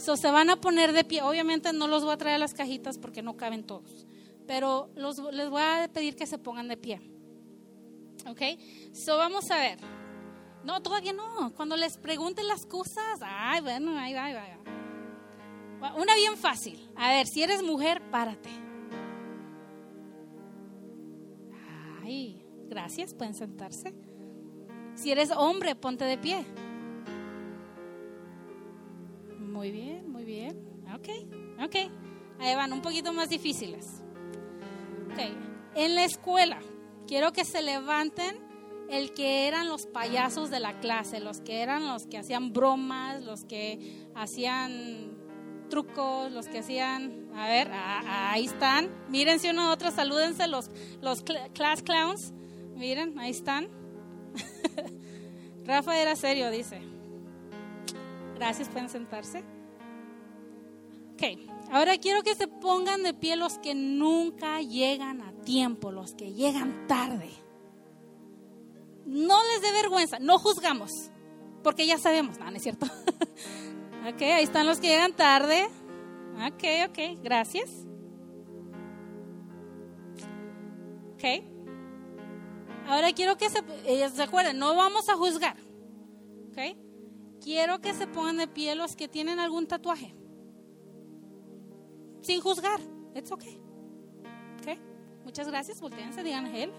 So, 0.00 0.16
se 0.16 0.30
van 0.30 0.50
a 0.50 0.56
poner 0.56 0.92
de 0.92 1.04
pie. 1.04 1.22
Obviamente 1.22 1.72
no 1.72 1.86
los 1.86 2.04
voy 2.04 2.12
a 2.12 2.16
traer 2.16 2.36
a 2.36 2.38
las 2.38 2.54
cajitas 2.54 2.98
porque 2.98 3.22
no 3.22 3.36
caben 3.36 3.64
todos 3.64 4.06
pero 4.50 4.90
los, 4.96 5.16
les 5.32 5.48
voy 5.48 5.62
a 5.62 5.88
pedir 5.92 6.16
que 6.16 6.26
se 6.26 6.36
pongan 6.36 6.66
de 6.66 6.76
pie. 6.76 7.00
¿Ok? 8.26 8.40
So 8.92 9.16
vamos 9.16 9.48
a 9.48 9.58
ver. 9.58 9.78
No, 10.64 10.82
todavía 10.82 11.12
no. 11.12 11.52
Cuando 11.54 11.76
les 11.76 11.96
pregunten 11.96 12.48
las 12.48 12.66
cosas, 12.66 13.20
ay, 13.22 13.60
bueno, 13.60 13.96
ahí 13.96 14.12
va, 14.12 14.24
ahí 14.24 14.34
va. 14.34 15.94
Una 15.94 16.16
bien 16.16 16.36
fácil. 16.36 16.84
A 16.96 17.12
ver, 17.12 17.28
si 17.28 17.44
eres 17.44 17.62
mujer, 17.62 18.02
párate. 18.10 18.50
Ay, 22.02 22.44
gracias, 22.68 23.14
pueden 23.14 23.34
sentarse. 23.34 23.94
Si 24.96 25.12
eres 25.12 25.30
hombre, 25.30 25.76
ponte 25.76 26.04
de 26.06 26.18
pie. 26.18 26.44
Muy 29.60 29.72
bien, 29.72 30.10
muy 30.10 30.24
bien. 30.24 30.58
Ok, 30.94 31.08
ok. 31.62 31.76
Ahí 32.38 32.54
van, 32.54 32.72
un 32.72 32.80
poquito 32.80 33.12
más 33.12 33.28
difíciles. 33.28 33.84
En 35.74 35.94
la 35.94 36.04
escuela, 36.04 36.58
quiero 37.06 37.34
que 37.34 37.44
se 37.44 37.60
levanten 37.60 38.38
el 38.88 39.12
que 39.12 39.48
eran 39.48 39.68
los 39.68 39.84
payasos 39.84 40.48
de 40.48 40.60
la 40.60 40.80
clase, 40.80 41.20
los 41.20 41.42
que 41.42 41.60
eran 41.60 41.86
los 41.86 42.06
que 42.06 42.16
hacían 42.16 42.54
bromas, 42.54 43.22
los 43.22 43.44
que 43.44 44.06
hacían 44.14 45.18
trucos, 45.68 46.32
los 46.32 46.48
que 46.48 46.60
hacían, 46.60 47.28
a 47.34 47.46
ver, 47.46 47.68
ahí 47.70 48.46
están. 48.46 48.88
Miren 49.10 49.40
si 49.40 49.50
uno 49.50 49.68
u 49.68 49.72
otro, 49.72 49.90
salúdense 49.90 50.46
los, 50.46 50.70
los 51.02 51.22
class 51.52 51.82
clowns. 51.82 52.32
Miren, 52.76 53.18
ahí 53.18 53.32
están. 53.32 53.68
Rafa 55.66 56.00
era 56.00 56.16
serio, 56.16 56.50
dice. 56.50 56.89
Gracias, 58.40 58.70
pueden 58.70 58.88
sentarse. 58.88 59.44
Ok, 61.12 61.22
ahora 61.70 61.98
quiero 61.98 62.22
que 62.22 62.34
se 62.34 62.48
pongan 62.48 63.02
de 63.02 63.12
pie 63.12 63.36
los 63.36 63.58
que 63.58 63.74
nunca 63.74 64.62
llegan 64.62 65.20
a 65.20 65.32
tiempo, 65.44 65.92
los 65.92 66.14
que 66.14 66.32
llegan 66.32 66.86
tarde. 66.86 67.28
No 69.04 69.36
les 69.52 69.60
dé 69.60 69.72
vergüenza, 69.72 70.18
no 70.20 70.38
juzgamos, 70.38 71.10
porque 71.62 71.86
ya 71.86 71.98
sabemos, 71.98 72.38
no, 72.38 72.48
es 72.48 72.62
cierto. 72.62 72.86
Ok, 74.10 74.22
ahí 74.22 74.44
están 74.44 74.66
los 74.66 74.80
que 74.80 74.86
llegan 74.86 75.12
tarde. 75.12 75.68
Ok, 76.46 76.64
ok, 76.88 77.22
gracias. 77.22 77.68
Ok. 81.12 81.44
Ahora 82.88 83.12
quiero 83.12 83.36
que 83.36 83.50
se, 83.50 83.62
ellos 83.84 84.12
se 84.12 84.22
acuerden, 84.22 84.58
no 84.58 84.74
vamos 84.74 85.10
a 85.10 85.16
juzgar. 85.16 85.58
Ok. 86.48 86.89
Quiero 87.42 87.80
que 87.80 87.94
se 87.94 88.06
pongan 88.06 88.36
de 88.36 88.46
pie 88.46 88.74
los 88.74 88.96
que 88.96 89.08
tienen 89.08 89.38
algún 89.38 89.66
tatuaje. 89.66 90.14
Sin 92.22 92.40
juzgar. 92.40 92.80
It's 93.14 93.32
okay. 93.32 93.60
Ok. 94.60 94.78
Muchas 95.24 95.48
gracias. 95.48 95.80
Volteense, 95.80 96.22
digan. 96.22 96.46
Hello. 96.46 96.74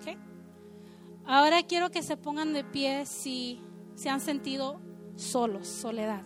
Ok. 0.00 0.16
Ahora 1.26 1.62
quiero 1.62 1.90
que 1.90 2.02
se 2.02 2.16
pongan 2.16 2.52
de 2.52 2.64
pie 2.64 3.04
si 3.06 3.60
se 3.94 4.08
han 4.08 4.20
sentido 4.20 4.80
solos, 5.16 5.66
soledad. 5.66 6.22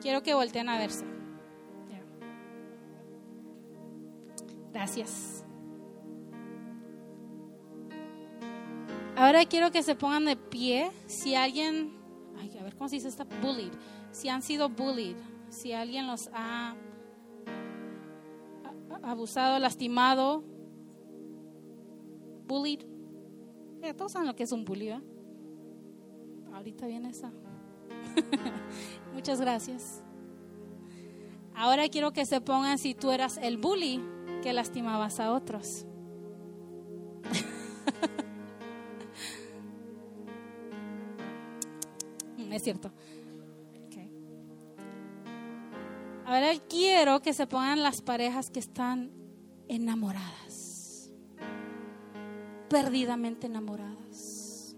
Quiero 0.00 0.22
que 0.22 0.34
volteen 0.34 0.68
a 0.68 0.78
verse. 0.78 1.04
Gracias. 4.72 5.33
Ahora 9.24 9.46
quiero 9.46 9.70
que 9.70 9.82
se 9.82 9.94
pongan 9.94 10.26
de 10.26 10.36
pie 10.36 10.92
si 11.06 11.34
alguien, 11.34 11.94
ay, 12.38 12.58
a 12.58 12.62
ver 12.62 12.76
cómo 12.76 12.90
se 12.90 12.96
dice 12.96 13.08
esta, 13.08 13.24
bullied, 13.24 13.72
si 14.10 14.28
han 14.28 14.42
sido 14.42 14.68
bullied, 14.68 15.16
si 15.48 15.72
alguien 15.72 16.06
los 16.06 16.28
ha 16.34 16.76
abusado, 19.02 19.58
lastimado, 19.58 20.44
bullied. 22.46 22.80
todos 23.96 24.12
saben 24.12 24.28
lo 24.28 24.36
que 24.36 24.42
es 24.42 24.52
un 24.52 24.66
bully, 24.66 24.90
Ahorita 26.52 26.86
viene 26.86 27.08
esa. 27.08 27.32
Muchas 29.14 29.40
gracias. 29.40 30.02
Ahora 31.54 31.88
quiero 31.88 32.12
que 32.12 32.26
se 32.26 32.42
pongan 32.42 32.76
si 32.76 32.94
tú 32.94 33.10
eras 33.10 33.38
el 33.38 33.56
bully 33.56 34.02
que 34.42 34.52
lastimabas 34.52 35.18
a 35.18 35.32
otros. 35.32 35.86
Es 42.54 42.62
cierto. 42.62 42.92
Ahora 46.26 46.52
quiero 46.68 47.20
que 47.20 47.34
se 47.34 47.46
pongan 47.46 47.82
las 47.82 48.00
parejas 48.00 48.50
que 48.50 48.58
están 48.58 49.12
enamoradas, 49.68 51.12
perdidamente 52.70 53.46
enamoradas. 53.46 54.74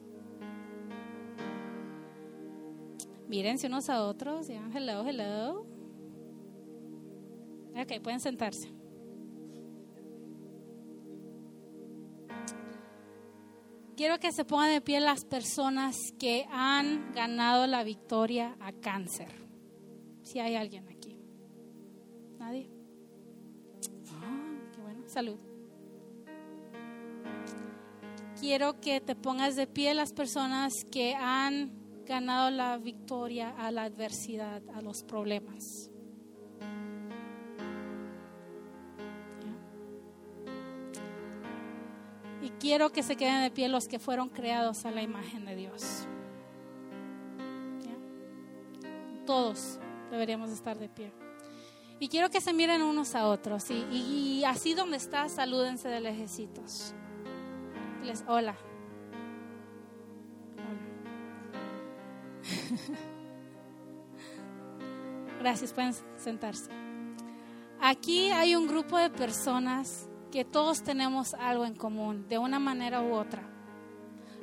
Mírense 3.29 3.69
unos 3.69 3.89
a 3.91 4.05
otros, 4.05 4.49
digan 4.49 4.77
hello, 4.77 5.07
hello. 5.07 5.67
Ok, 7.77 8.01
pueden 8.03 8.21
sentarse. 8.21 8.73
Quiero 13.97 14.21
que 14.21 14.31
se 14.31 14.45
pongan 14.45 14.71
de 14.71 14.81
pie 14.81 15.01
las 15.01 15.25
personas 15.25 15.97
que 16.19 16.47
han 16.51 17.13
ganado 17.13 17.67
la 17.67 17.83
victoria 17.83 18.57
a 18.61 18.73
cáncer. 18.73 19.29
Si 20.23 20.39
hay 20.39 20.55
alguien 20.55 20.89
aquí. 20.89 21.19
¿Nadie? 22.39 22.71
Ah, 24.11 24.59
qué 24.73 24.81
bueno. 24.81 25.09
Salud. 25.09 25.39
Quiero 28.39 28.81
que 28.81 29.01
te 29.01 29.17
pongas 29.17 29.57
de 29.57 29.67
pie 29.67 29.95
las 29.95 30.13
personas 30.13 30.73
que 30.91 31.15
han 31.15 31.73
ganado 32.05 32.51
la 32.51 32.77
victoria 32.77 33.51
a 33.57 33.71
la 33.71 33.85
adversidad, 33.85 34.63
a 34.75 34.83
los 34.83 35.03
problemas. 35.05 35.91
Quiero 42.61 42.91
que 42.91 43.03
se 43.03 43.17
queden 43.17 43.43
de 43.43 43.51
pie 43.51 43.69
los 43.69 43.89
que 43.89 43.99
fueron 43.99 44.29
creados 44.29 44.85
a 44.85 44.91
la 44.91 45.03
imagen 45.03 45.45
de 45.45 45.57
Dios. 45.57 46.07
Todos 49.25 49.79
deberíamos 50.11 50.51
estar 50.51 50.79
de 50.79 50.89
pie. 50.89 51.13
Y 51.99 52.09
quiero 52.09 52.31
que 52.31 52.41
se 52.41 52.53
miren 52.53 52.83
unos 52.83 53.15
a 53.15 53.27
otros. 53.27 53.71
Y, 53.71 54.45
así 54.47 54.75
donde 54.75 54.99
estás, 54.99 55.33
salúdense 55.33 55.89
de 55.89 56.01
lejecitos. 56.01 56.95
Les, 58.05 58.23
hola. 58.29 58.55
Gracias, 65.41 65.73
pueden 65.73 65.95
sentarse. 66.17 66.71
Aquí 67.81 68.31
hay 68.31 68.55
un 68.55 68.67
grupo 68.67 68.99
de 68.99 69.11
personas 69.11 70.06
que 70.31 70.45
todos 70.45 70.83
tenemos 70.83 71.35
algo 71.35 71.65
en 71.65 71.75
común, 71.75 72.29
de 72.29 72.39
una 72.39 72.59
manera 72.59 73.03
u 73.03 73.13
otra. 73.15 73.49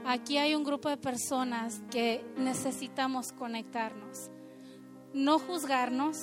Aquí 0.05 0.37
hay 0.37 0.53
un 0.55 0.63
grupo 0.63 0.89
de 0.89 0.97
personas 0.97 1.81
que 1.89 2.25
necesitamos 2.37 3.31
conectarnos, 3.31 4.29
no 5.13 5.39
juzgarnos, 5.39 6.17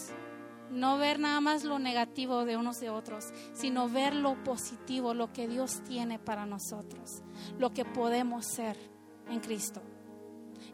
no 0.70 0.98
ver 0.98 1.18
nada 1.18 1.40
más 1.40 1.64
lo 1.64 1.78
negativo 1.78 2.44
de 2.44 2.56
unos 2.56 2.78
de 2.80 2.90
otros, 2.90 3.24
sino 3.54 3.88
ver 3.88 4.14
lo 4.14 4.42
positivo, 4.44 5.14
lo 5.14 5.32
que 5.32 5.48
Dios 5.48 5.82
tiene 5.84 6.18
para 6.18 6.46
nosotros, 6.46 7.22
lo 7.58 7.70
que 7.70 7.84
podemos 7.84 8.46
ser 8.46 8.76
en 9.28 9.40
Cristo. 9.40 9.82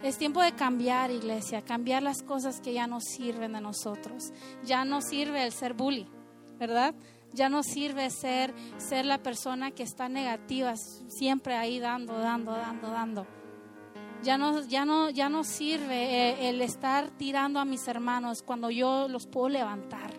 Es 0.02 0.18
tiempo 0.18 0.42
de 0.42 0.52
cambiar, 0.52 1.10
iglesia, 1.10 1.62
cambiar 1.62 2.02
las 2.02 2.22
cosas 2.22 2.60
que 2.60 2.72
ya 2.72 2.86
no 2.86 3.00
sirven 3.00 3.52
de 3.54 3.60
nosotros. 3.60 4.32
Ya 4.64 4.84
no 4.84 5.00
sirve 5.00 5.42
el 5.44 5.52
ser 5.52 5.74
bully, 5.74 6.06
¿verdad? 6.58 6.94
Ya 7.36 7.50
no 7.50 7.62
sirve 7.62 8.08
ser, 8.08 8.54
ser 8.78 9.04
la 9.04 9.18
persona 9.18 9.70
que 9.70 9.82
está 9.82 10.08
negativa, 10.08 10.74
siempre 10.76 11.54
ahí 11.54 11.78
dando, 11.78 12.18
dando, 12.18 12.52
dando, 12.52 12.90
dando. 12.90 13.26
Ya 14.22 14.38
no, 14.38 14.62
ya 14.62 14.86
no, 14.86 15.10
ya 15.10 15.28
no 15.28 15.44
sirve 15.44 16.30
el, 16.48 16.54
el 16.54 16.62
estar 16.62 17.10
tirando 17.10 17.60
a 17.60 17.66
mis 17.66 17.86
hermanos 17.88 18.42
cuando 18.42 18.70
yo 18.70 19.06
los 19.08 19.26
puedo 19.26 19.50
levantar, 19.50 20.14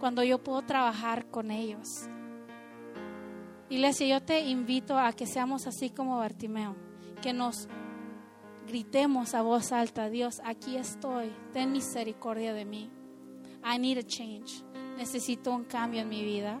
cuando 0.00 0.24
yo 0.24 0.42
puedo 0.42 0.62
trabajar 0.62 1.30
con 1.30 1.52
ellos. 1.52 2.08
Iglesia, 3.68 4.08
yo 4.08 4.20
te 4.20 4.40
invito 4.40 4.98
a 4.98 5.12
que 5.12 5.28
seamos 5.28 5.68
así 5.68 5.90
como 5.90 6.18
Bartimeo, 6.18 6.74
que 7.22 7.32
nos 7.32 7.68
gritemos 8.66 9.34
a 9.34 9.42
voz 9.42 9.70
alta, 9.70 10.10
Dios, 10.10 10.42
aquí 10.44 10.76
estoy, 10.76 11.32
ten 11.52 11.70
misericordia 11.70 12.52
de 12.52 12.64
mí. 12.64 12.90
I 13.62 13.78
need 13.78 13.98
a 13.98 14.02
change 14.02 14.64
necesito 15.00 15.50
un 15.50 15.64
cambio 15.64 16.02
en 16.02 16.10
mi 16.10 16.22
vida. 16.22 16.60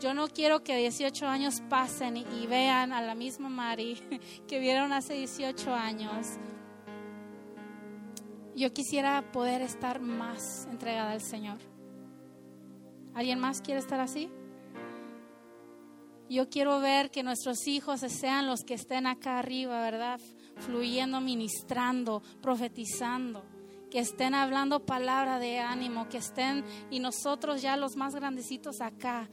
Yo 0.00 0.14
no 0.14 0.26
quiero 0.26 0.64
que 0.64 0.76
18 0.76 1.28
años 1.28 1.62
pasen 1.68 2.16
y, 2.16 2.46
vean 2.48 2.92
a 2.92 3.00
la 3.00 3.14
misma 3.14 3.48
Mari 3.48 4.02
que 4.48 4.58
vieron 4.58 4.92
hace 4.92 5.14
18 5.14 5.72
años. 5.72 6.26
Yo 8.56 8.72
quisiera 8.74 9.30
poder 9.30 9.62
estar 9.62 10.00
más 10.00 10.66
entregada 10.72 11.12
al 11.12 11.20
Señor. 11.20 11.58
¿Alguien 13.14 13.38
más 13.38 13.60
quiere 13.60 13.78
estar 13.78 14.00
así? 14.00 14.28
Yo 16.28 16.48
quiero 16.48 16.80
ver 16.80 17.12
que 17.12 17.22
nuestros 17.22 17.68
hijos 17.68 18.00
sean 18.00 18.48
los 18.48 18.64
que 18.64 18.74
estén 18.74 19.06
acá 19.06 19.38
arriba, 19.38 19.80
¿verdad? 19.82 20.18
Fluyendo, 20.56 21.20
ministrando, 21.20 22.24
profetizando 22.40 23.51
que 23.92 23.98
estén 23.98 24.32
hablando 24.32 24.86
palabra 24.86 25.38
de 25.38 25.58
ánimo, 25.58 26.08
que 26.08 26.16
estén 26.16 26.64
y 26.90 26.98
nosotros 26.98 27.60
ya 27.60 27.76
los 27.76 27.94
más 27.94 28.14
grandecitos 28.14 28.80
acá, 28.80 29.28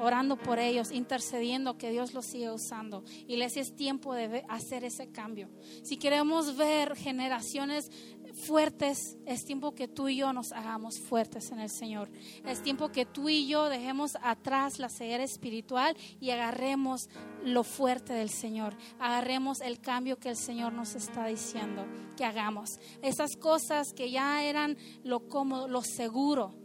orando 0.00 0.36
por 0.36 0.58
ellos, 0.58 0.90
intercediendo, 0.90 1.76
que 1.78 1.90
Dios 1.90 2.14
los 2.14 2.26
siga 2.26 2.52
usando. 2.52 3.04
Iglesia, 3.26 3.62
es 3.62 3.74
tiempo 3.74 4.14
de 4.14 4.44
hacer 4.48 4.84
ese 4.84 5.10
cambio. 5.10 5.48
Si 5.82 5.96
queremos 5.96 6.56
ver 6.56 6.96
generaciones 6.96 7.90
fuertes, 8.34 9.16
es 9.26 9.44
tiempo 9.44 9.74
que 9.74 9.88
tú 9.88 10.08
y 10.08 10.16
yo 10.16 10.32
nos 10.32 10.52
hagamos 10.52 10.98
fuertes 10.98 11.50
en 11.50 11.60
el 11.60 11.70
Señor. 11.70 12.10
Es 12.44 12.62
tiempo 12.62 12.90
que 12.90 13.06
tú 13.06 13.28
y 13.28 13.46
yo 13.46 13.68
dejemos 13.68 14.16
atrás 14.22 14.78
la 14.78 14.88
ceguera 14.88 15.24
espiritual 15.24 15.96
y 16.20 16.30
agarremos 16.30 17.08
lo 17.44 17.64
fuerte 17.64 18.12
del 18.12 18.30
Señor. 18.30 18.76
Agarremos 18.98 19.60
el 19.60 19.80
cambio 19.80 20.18
que 20.18 20.30
el 20.30 20.36
Señor 20.36 20.72
nos 20.72 20.94
está 20.94 21.26
diciendo 21.26 21.86
que 22.16 22.24
hagamos. 22.24 22.78
Esas 23.02 23.36
cosas 23.36 23.92
que 23.92 24.10
ya 24.10 24.42
eran 24.44 24.76
lo 25.02 25.20
lo 25.68 25.82
seguro. 25.82 26.59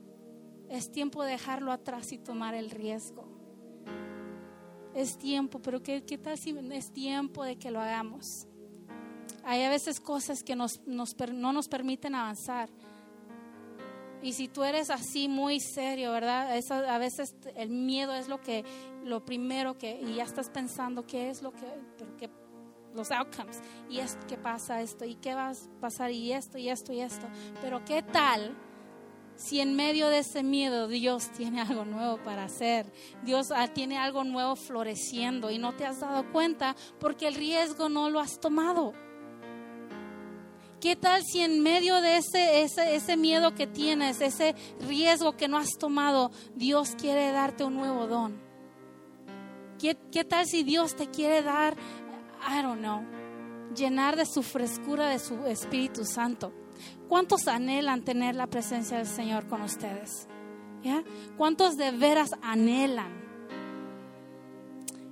Es 0.69 0.91
tiempo 0.91 1.23
de 1.23 1.31
dejarlo 1.31 1.71
atrás 1.71 2.11
y 2.11 2.17
tomar 2.17 2.55
el 2.55 2.69
riesgo. 2.69 3.25
Es 4.93 5.17
tiempo, 5.17 5.61
pero 5.61 5.83
¿qué, 5.83 6.03
qué 6.03 6.17
tal 6.17 6.37
si 6.37 6.57
es 6.71 6.91
tiempo 6.91 7.43
de 7.43 7.57
que 7.57 7.71
lo 7.71 7.81
hagamos? 7.81 8.47
Hay 9.43 9.61
a 9.63 9.69
veces 9.69 9.99
cosas 9.99 10.41
que 10.43 10.55
nos, 10.55 10.81
no 10.87 11.53
nos 11.53 11.67
permiten 11.67 12.15
avanzar. 12.15 12.69
Y 14.25 14.33
si 14.33 14.47
tú 14.47 14.63
eres 14.63 14.89
así 14.89 15.27
muy 15.27 15.59
serio, 15.59 16.11
¿verdad? 16.11 16.49
a 16.89 16.97
veces 16.97 17.35
el 17.55 17.69
miedo 17.69 18.15
es 18.15 18.27
lo 18.27 18.41
que, 18.41 18.65
lo 19.03 19.23
primero 19.23 19.77
que, 19.77 20.01
y 20.01 20.15
ya 20.15 20.23
estás 20.23 20.49
pensando 20.49 21.05
qué 21.05 21.29
es 21.29 21.43
lo 21.43 21.51
que, 21.51 22.29
los 22.95 23.11
outcomes. 23.11 23.61
Y 23.87 23.99
es 23.99 24.17
pasa 24.41 24.81
esto, 24.81 25.05
y 25.05 25.13
qué 25.13 25.35
va 25.35 25.49
a 25.49 25.53
pasar, 25.79 26.09
y 26.09 26.31
esto, 26.31 26.57
y 26.57 26.69
esto, 26.69 26.91
y 26.91 27.01
esto. 27.01 27.27
Pero 27.61 27.85
¿qué 27.85 28.01
tal 28.01 28.55
si 29.35 29.59
en 29.59 29.75
medio 29.75 30.07
de 30.09 30.19
ese 30.19 30.43
miedo 30.43 30.87
Dios 30.87 31.29
tiene 31.31 31.61
algo 31.61 31.85
nuevo 31.85 32.17
para 32.23 32.45
hacer? 32.45 32.85
Dios 33.23 33.51
ah, 33.51 33.67
tiene 33.67 33.97
algo 33.97 34.23
nuevo 34.23 34.55
floreciendo 34.55 35.51
y 35.51 35.57
no 35.57 35.73
te 35.73 35.85
has 35.85 35.99
dado 35.99 36.31
cuenta 36.31 36.75
porque 36.99 37.27
el 37.27 37.35
riesgo 37.35 37.89
no 37.89 38.09
lo 38.09 38.19
has 38.19 38.39
tomado. 38.39 38.93
¿Qué 40.79 40.95
tal 40.95 41.23
si 41.23 41.39
en 41.39 41.63
medio 41.63 41.99
de 42.01 42.17
ese, 42.17 42.61
ese, 42.61 42.95
ese, 42.95 43.17
miedo 43.17 43.55
que 43.55 43.65
tienes, 43.65 44.21
ese 44.21 44.53
riesgo 44.81 45.35
que 45.35 45.47
no 45.47 45.57
has 45.57 45.71
tomado, 45.79 46.31
Dios 46.53 46.95
quiere 46.95 47.31
darte 47.31 47.63
un 47.63 47.75
nuevo 47.75 48.07
don? 48.07 48.39
¿Qué, 49.79 49.97
qué 50.11 50.23
tal 50.23 50.45
si 50.45 50.63
Dios 50.63 50.95
te 50.95 51.07
quiere 51.09 51.41
dar, 51.41 51.75
I 52.47 52.61
don't 52.61 52.79
know, 52.79 53.03
llenar 53.75 54.15
de 54.15 54.25
su 54.25 54.41
frescura, 54.41 55.07
de 55.07 55.19
su 55.19 55.45
Espíritu 55.45 56.05
Santo? 56.05 56.53
¿Cuántos 57.07 57.47
anhelan 57.47 58.03
tener 58.03 58.35
la 58.35 58.47
presencia 58.47 58.97
del 58.97 59.07
Señor 59.07 59.47
con 59.47 59.61
ustedes? 59.61 60.27
¿Ya? 60.83 61.03
¿Cuántos 61.37 61.77
de 61.77 61.91
veras 61.91 62.31
anhelan? 62.41 63.24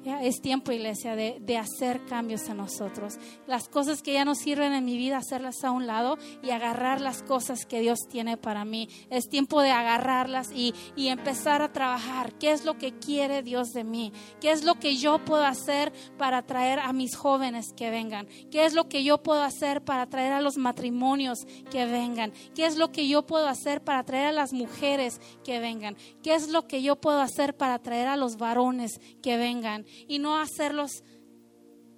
Es 0.06 0.42
tiempo, 0.42 0.72
iglesia, 0.72 1.16
de, 1.16 1.38
de, 1.40 1.58
hacer 1.58 2.04
cambios 2.06 2.50
en 2.50 2.58
nosotros. 2.58 3.18
Las 3.48 3.70
cosas 3.70 4.02
que 4.02 4.14
ya 4.14 4.26
no 4.26 4.36
sirven 4.36 4.74
en 4.74 4.84
mi 4.84 4.98
vida, 4.98 5.18
hacerlas 5.18 5.64
a 5.64 5.72
un 5.72 5.88
lado 5.88 6.18
y 6.42 6.52
agarrar 6.52 7.00
las 7.00 7.24
cosas 7.24 7.66
que 7.66 7.80
Dios 7.80 8.00
tiene 8.10 8.38
para 8.38 8.66
mí. 8.66 8.90
Es 9.10 9.30
tiempo 9.30 9.62
de 9.62 9.72
agarrarlas 9.72 10.52
y, 10.54 10.74
y 10.96 11.08
empezar 11.08 11.62
a 11.62 11.72
trabajar. 11.72 12.34
¿Qué 12.34 12.52
es 12.52 12.66
lo 12.66 12.78
que 12.78 12.94
quiere 12.94 13.44
Dios 13.44 13.70
de 13.70 13.84
mí? 13.84 14.12
¿Qué 14.42 14.52
es 14.52 14.64
lo 14.64 14.76
que 14.76 14.98
yo 14.98 15.24
puedo 15.24 15.46
hacer 15.46 15.94
para 16.18 16.42
traer 16.42 16.80
a 16.80 16.92
mis 16.92 17.16
jóvenes 17.16 17.74
que 17.74 17.90
vengan? 17.90 18.28
¿Qué 18.52 18.66
es 18.66 18.74
lo 18.74 18.90
que 18.90 19.04
yo 19.04 19.24
puedo 19.24 19.42
hacer 19.42 19.84
para 19.84 20.08
traer 20.08 20.34
a 20.34 20.42
los 20.42 20.58
matrimonios 20.58 21.46
que 21.72 21.86
vengan? 21.86 22.34
¿Qué 22.56 22.66
es 22.66 22.78
lo 22.78 22.92
que 22.92 23.08
yo 23.08 23.26
puedo 23.26 23.48
hacer 23.48 23.84
para 23.84 24.04
traer 24.04 24.28
a 24.28 24.32
las 24.34 24.54
mujeres 24.54 25.22
que 25.44 25.60
vengan? 25.60 25.96
¿Qué 26.22 26.36
es 26.36 26.50
lo 26.50 26.68
que 26.68 26.82
yo 26.82 26.98
puedo 26.98 27.22
hacer 27.22 27.56
para 27.56 27.80
traer 27.80 28.08
a 28.08 28.18
los 28.18 28.38
varones 28.38 29.00
que 29.22 29.38
vengan? 29.38 29.86
Y 30.08 30.20
no 30.20 30.38
hacerlos 30.38 31.04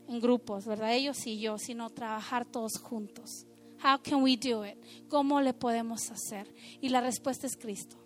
en 0.08 0.20
grupos, 0.20 0.66
¿verdad? 0.66 0.94
Ellos 0.94 1.26
y 1.26 1.40
yo, 1.40 1.58
sino 1.58 1.90
trabajar 1.90 2.46
todos 2.46 2.78
juntos. 2.78 3.46
How 3.84 4.02
can 4.02 4.24
we 4.24 4.38
do 4.38 4.66
it? 4.66 4.78
¿Cómo 5.10 5.42
le 5.42 5.54
podemos 5.54 6.10
hacer? 6.12 6.54
Y 6.82 6.90
la 6.90 7.02
respuesta 7.02 7.48
es 7.48 7.58
Cristo. 7.58 7.98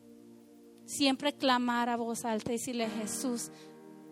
Siempre 0.85 1.33
clamar 1.33 1.89
a 1.89 1.97
voz 1.97 2.25
alta 2.25 2.51
y 2.51 2.57
decirle, 2.57 2.89
Jesús, 2.89 3.51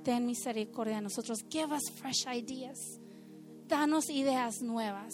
ten 0.03 0.25
misericordia 0.25 0.97
de 0.97 1.01
nosotros. 1.01 1.39
Give 1.49 1.73
us 1.73 1.91
fresh 1.91 2.27
ideas. 2.27 2.99
Danos 3.67 4.09
ideas 4.09 4.61
nuevas. 4.61 5.13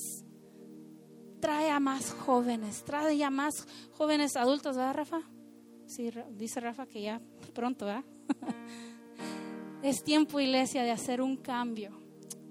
Trae 1.39 1.69
a 1.69 1.79
más 1.79 2.11
jóvenes, 2.11 2.83
trae 2.83 3.23
a 3.23 3.29
más 3.29 3.67
jóvenes 3.91 4.35
adultos, 4.35 4.75
¿verdad, 4.75 4.93
Rafa? 4.93 5.21
Sí, 5.87 6.09
dice 6.31 6.59
Rafa 6.59 6.85
que 6.85 7.01
ya 7.01 7.21
pronto, 7.53 7.85
¿verdad? 7.85 8.05
Es 9.83 10.01
tiempo, 10.01 10.39
iglesia, 10.39 10.81
de 10.83 10.91
hacer 10.91 11.21
un 11.21 11.35
cambio. 11.35 11.91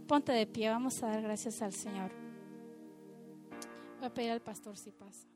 Ponte 0.07 0.33
de 0.33 0.47
pie, 0.47 0.69
vamos 0.69 1.03
a 1.03 1.07
dar 1.07 1.23
gracias 1.23 1.63
al 1.63 1.73
Señor. 1.73 2.13
Voy 3.97 4.07
a 4.07 4.13
pedir 4.13 4.33
al 4.33 4.43
pastor 4.43 4.77
si 4.77 4.93
pasa. 4.93 5.32